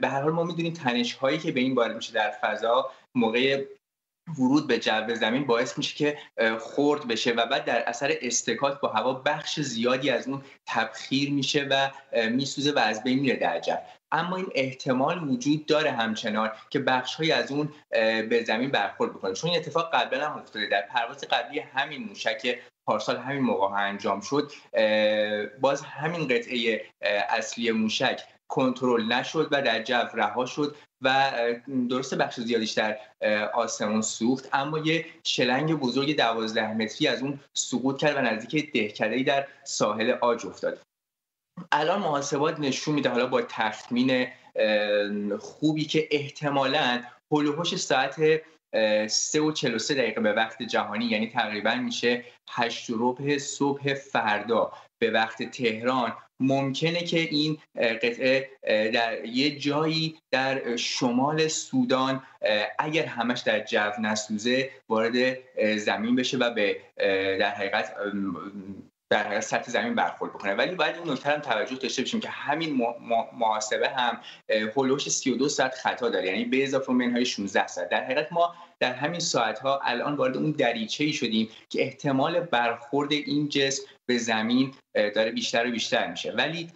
به 0.00 0.08
هر 0.08 0.22
حال 0.22 0.32
ما 0.32 0.44
می‌دونیم 0.44 0.72
تنش 0.72 1.14
هایی 1.14 1.38
که 1.38 1.52
به 1.52 1.60
این 1.60 1.74
وارد 1.74 1.96
میشه 1.96 2.12
در 2.12 2.30
فضا 2.30 2.90
موقع 3.14 3.64
ورود 4.38 4.66
به 4.66 4.78
جو 4.78 5.14
زمین 5.14 5.46
باعث 5.46 5.78
میشه 5.78 5.96
که 5.96 6.18
خرد 6.60 7.08
بشه 7.08 7.32
و 7.32 7.46
بعد 7.46 7.64
در 7.64 7.88
اثر 7.88 8.14
استکاک 8.22 8.80
با 8.80 8.88
هوا 8.88 9.12
بخش 9.12 9.60
زیادی 9.60 10.10
از 10.10 10.28
اون 10.28 10.42
تبخیر 10.66 11.30
میشه 11.30 11.66
و 11.70 11.90
میسوزه 12.30 12.72
و 12.72 12.78
از 12.78 13.02
بین 13.02 13.18
میره 13.18 13.36
در 13.36 13.60
جو 13.60 13.74
اما 14.12 14.36
این 14.36 14.48
احتمال 14.54 15.28
وجود 15.28 15.66
داره 15.66 15.90
همچنان 15.90 16.50
که 16.70 16.78
بخش 16.78 17.20
از 17.20 17.52
اون 17.52 17.72
به 18.28 18.44
زمین 18.46 18.70
برخورد 18.70 19.10
بکنه. 19.10 19.34
چون 19.34 19.50
این 19.50 19.58
اتفاق 19.58 19.94
قبلا 19.94 20.28
هم 20.28 20.38
افتاده. 20.38 20.66
در 20.66 20.82
پرواز 20.82 21.20
قبلی 21.20 21.60
همین 21.60 22.04
موشک 22.04 22.58
پارسال 22.86 23.16
همین 23.16 23.42
موقع 23.42 23.66
انجام 23.66 24.20
شد 24.20 24.52
باز 25.60 25.82
همین 25.82 26.28
قطعه 26.28 26.84
اصلی 27.28 27.70
موشک 27.70 28.20
کنترل 28.50 29.12
نشد 29.12 29.48
و 29.50 29.62
در 29.62 29.82
جو 29.82 29.94
رها 30.14 30.46
شد 30.46 30.76
و 31.02 31.32
درست 31.90 32.14
بخش 32.14 32.40
زیادیش 32.40 32.72
در 32.72 32.98
آسمون 33.54 34.02
سوخت. 34.02 34.48
اما 34.52 34.78
یه 34.78 35.06
شلنگ 35.26 35.74
بزرگ 35.74 36.16
دوازده 36.16 36.74
متری 36.74 37.08
از 37.08 37.22
اون 37.22 37.40
سقوط 37.54 37.98
کرد 37.98 38.16
و 38.16 38.20
نزدیک 38.20 38.72
دهکده 38.72 39.22
در 39.22 39.46
ساحل 39.64 40.10
آج 40.10 40.46
افتاد. 40.46 40.78
الان 41.72 41.98
محاسبات 42.00 42.60
نشون 42.60 42.94
میده 42.94 43.08
حالا 43.08 43.26
با 43.26 43.42
تخمین 43.42 44.26
خوبی 45.38 45.84
که 45.84 46.08
احتمالا 46.10 47.02
هلوهوش 47.32 47.76
ساعت 47.76 48.42
3 49.06 49.40
و 49.40 49.52
43 49.52 49.94
دقیقه 49.94 50.20
به 50.20 50.32
وقت 50.32 50.62
جهانی 50.62 51.04
یعنی 51.04 51.30
تقریبا 51.30 51.74
میشه 51.74 52.24
8 52.50 52.86
ربع 52.90 53.38
صبح 53.38 53.94
فردا 53.94 54.72
به 55.02 55.10
وقت 55.10 55.42
تهران 55.42 56.12
ممکنه 56.40 57.04
که 57.04 57.18
این 57.20 57.58
قطعه 57.74 58.50
در 58.92 59.24
یه 59.24 59.58
جایی 59.58 60.14
در 60.30 60.76
شمال 60.76 61.48
سودان 61.48 62.22
اگر 62.78 63.04
همش 63.04 63.40
در 63.40 63.60
جو 63.60 63.90
نسوزه 64.00 64.70
وارد 64.88 65.38
زمین 65.76 66.16
بشه 66.16 66.38
و 66.38 66.50
به 66.50 66.76
در 67.40 67.50
حقیقت 67.50 67.94
در 69.10 69.40
سطح 69.40 69.70
زمین 69.70 69.94
برخورد 69.94 70.32
بکنه. 70.32 70.54
ولی 70.54 70.74
باید 70.74 70.96
این 70.96 71.10
نکته 71.10 71.30
هم 71.30 71.40
توجه 71.40 71.76
داشته 71.76 72.02
باشیم 72.02 72.20
که 72.20 72.28
همین 72.28 72.86
محاسبه 73.32 73.88
هم 73.88 74.20
هولوش 74.76 75.08
32 75.08 75.48
ساعت 75.48 75.74
خطا 75.74 76.08
داره. 76.08 76.26
یعنی 76.26 76.44
به 76.44 76.64
اضافه 76.64 76.92
منهای 76.92 77.24
16 77.24 77.66
ساعت. 77.66 77.88
در 77.88 78.04
حقیقت 78.04 78.32
ما 78.32 78.54
در 78.80 78.92
همین 78.92 79.20
ساعت 79.20 79.58
ها 79.58 79.80
الان 79.84 80.14
وارد 80.14 80.36
اون 80.36 80.50
دریچه 80.50 81.04
ای 81.04 81.12
شدیم 81.12 81.48
که 81.68 81.82
احتمال 81.82 82.40
برخورد 82.40 83.12
این 83.12 83.48
جسم 83.48 83.82
به 84.06 84.18
زمین 84.18 84.74
داره 84.94 85.30
بیشتر 85.30 85.66
و 85.66 85.70
بیشتر 85.70 86.10
میشه. 86.10 86.32
ولی 86.32 86.70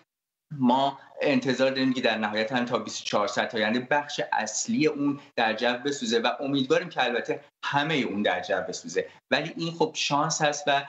ما 0.59 0.99
انتظار 1.23 1.71
داریم 1.71 1.93
که 1.93 2.01
در 2.01 2.19
نهایت 2.19 2.53
هم 2.53 2.65
تا 2.65 2.79
24 2.79 3.27
ساعت 3.27 3.55
آینده 3.55 3.81
بخش 3.81 4.21
اصلی 4.33 4.87
اون 4.87 5.21
در 5.37 5.53
جو 5.53 5.75
بسوزه 5.85 6.19
و 6.19 6.31
امیدواریم 6.41 6.89
که 6.89 7.05
البته 7.05 7.41
همه 7.65 7.95
اون 7.95 8.23
در 8.23 8.41
جو 8.41 8.61
بسوزه. 8.69 9.07
ولی 9.31 9.53
این 9.57 9.73
خب 9.73 9.91
شانس 9.95 10.43
هست 10.43 10.65
و 10.67 10.83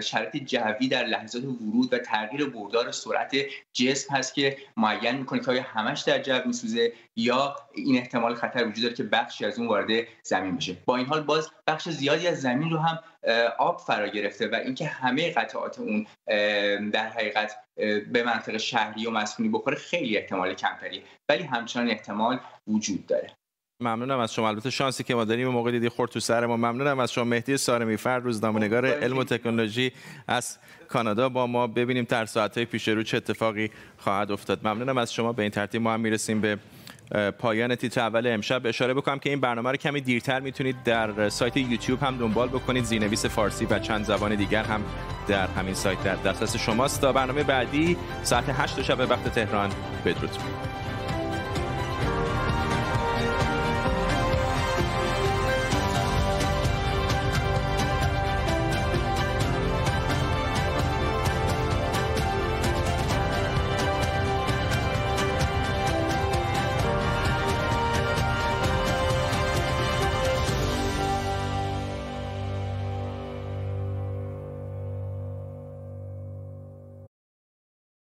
شرایط 0.00 0.36
جوی 0.36 0.88
در 0.88 1.04
لحظات 1.04 1.44
ورود 1.44 1.94
و 1.94 1.98
تغییر 1.98 2.48
بردار 2.48 2.92
سرعت 2.92 3.36
جسم 3.72 4.14
هست 4.14 4.34
که 4.34 4.56
معین 4.76 5.16
می‌کنه 5.16 5.40
که 5.40 5.50
آیا 5.50 5.62
همش 5.62 6.00
در 6.00 6.18
جو 6.18 6.38
میسوزه 6.46 6.92
یا 7.16 7.56
این 7.74 7.98
احتمال 7.98 8.34
خطر 8.34 8.66
وجود 8.66 8.82
داره 8.82 8.94
که 8.94 9.02
بخشی 9.02 9.44
از 9.44 9.58
اون 9.58 9.68
وارد 9.68 10.06
زمین 10.22 10.56
بشه. 10.56 10.76
با 10.86 10.96
این 10.96 11.06
حال 11.06 11.22
باز 11.22 11.50
بخش 11.66 11.88
زیادی 11.88 12.28
از 12.28 12.40
زمین 12.40 12.70
رو 12.70 12.78
هم 12.78 12.98
آب 13.58 13.78
فرا 13.78 14.08
گرفته 14.08 14.48
و 14.48 14.54
اینکه 14.54 14.86
همه 14.86 15.30
قطعات 15.30 15.78
اون 15.78 16.06
در 16.90 17.08
حقیقت 17.08 17.56
به 18.12 18.22
منطقه 18.22 18.58
شهری 18.58 19.06
و 19.06 19.10
مسکونی 19.10 19.48
بخوره 19.62 19.76
خیلی 19.76 20.16
احتمال 20.16 20.54
کمتریه 20.54 21.02
ولی 21.28 21.42
همچنان 21.42 21.90
احتمال 21.90 22.40
وجود 22.66 23.06
داره. 23.06 23.30
ممنونم 23.82 24.18
از 24.18 24.34
شما. 24.34 24.48
البته 24.48 24.70
شانسی 24.70 25.04
که 25.04 25.14
ما 25.14 25.24
داریم 25.24 25.48
موقع 25.48 25.70
دیدی 25.70 25.88
خورد 25.88 26.10
تو 26.10 26.20
سر 26.20 26.46
ما. 26.46 26.56
ممنونم 26.56 26.98
از 26.98 27.12
شما. 27.12 27.24
مهدی 27.24 27.56
سارمی 27.56 27.96
فرد 27.96 28.24
روزنامه‌نگار 28.24 28.86
علم 28.86 29.18
و 29.18 29.24
تکنولوژی 29.24 29.92
از 30.28 30.58
کانادا. 30.88 31.28
با 31.28 31.46
ما 31.46 31.66
ببینیم 31.66 32.06
در 32.08 32.26
ساعت‌های 32.26 32.64
پیش 32.64 32.88
رو 32.88 33.02
چه 33.02 33.16
اتفاقی 33.16 33.70
خواهد 33.98 34.32
افتاد. 34.32 34.66
ممنونم 34.66 34.98
از 34.98 35.12
شما. 35.12 35.32
به 35.32 35.42
این 35.42 35.50
ترتیب 35.50 35.82
ما 35.82 35.94
هم 35.94 36.00
می‌رسیم 36.00 36.40
به 36.40 36.58
پایان 37.38 37.74
تیتر 37.74 38.00
اول 38.00 38.26
امشب. 38.26 38.66
اشاره 38.66 38.94
بکنم 38.94 39.18
که 39.18 39.30
این 39.30 39.40
برنامه 39.40 39.70
رو 39.70 39.76
کمی 39.76 40.00
دیرتر 40.00 40.40
می‌تونید 40.40 40.82
در 40.84 41.28
سایت 41.28 41.56
یوتیوب 41.56 42.02
هم 42.02 42.16
دنبال 42.18 42.48
بکنید. 42.48 42.84
زینویس 42.84 43.26
فارسی 43.26 43.64
و 43.64 43.78
چند 43.78 44.04
زبان 44.04 44.34
دیگر 44.34 44.64
هم 44.64 44.84
در 45.28 45.46
همین 45.46 45.74
سایت 45.74 46.02
در 46.02 46.14
دسترس 46.14 46.56
شماست. 46.56 47.00
تا 47.00 47.12
برنامه 47.12 47.42
بعدی 47.42 47.96
ساعت 48.22 48.44
8 48.48 48.82
شب 48.82 49.10
وقت 49.10 49.34
تهران 49.34 49.70
بدرود. 50.04 50.30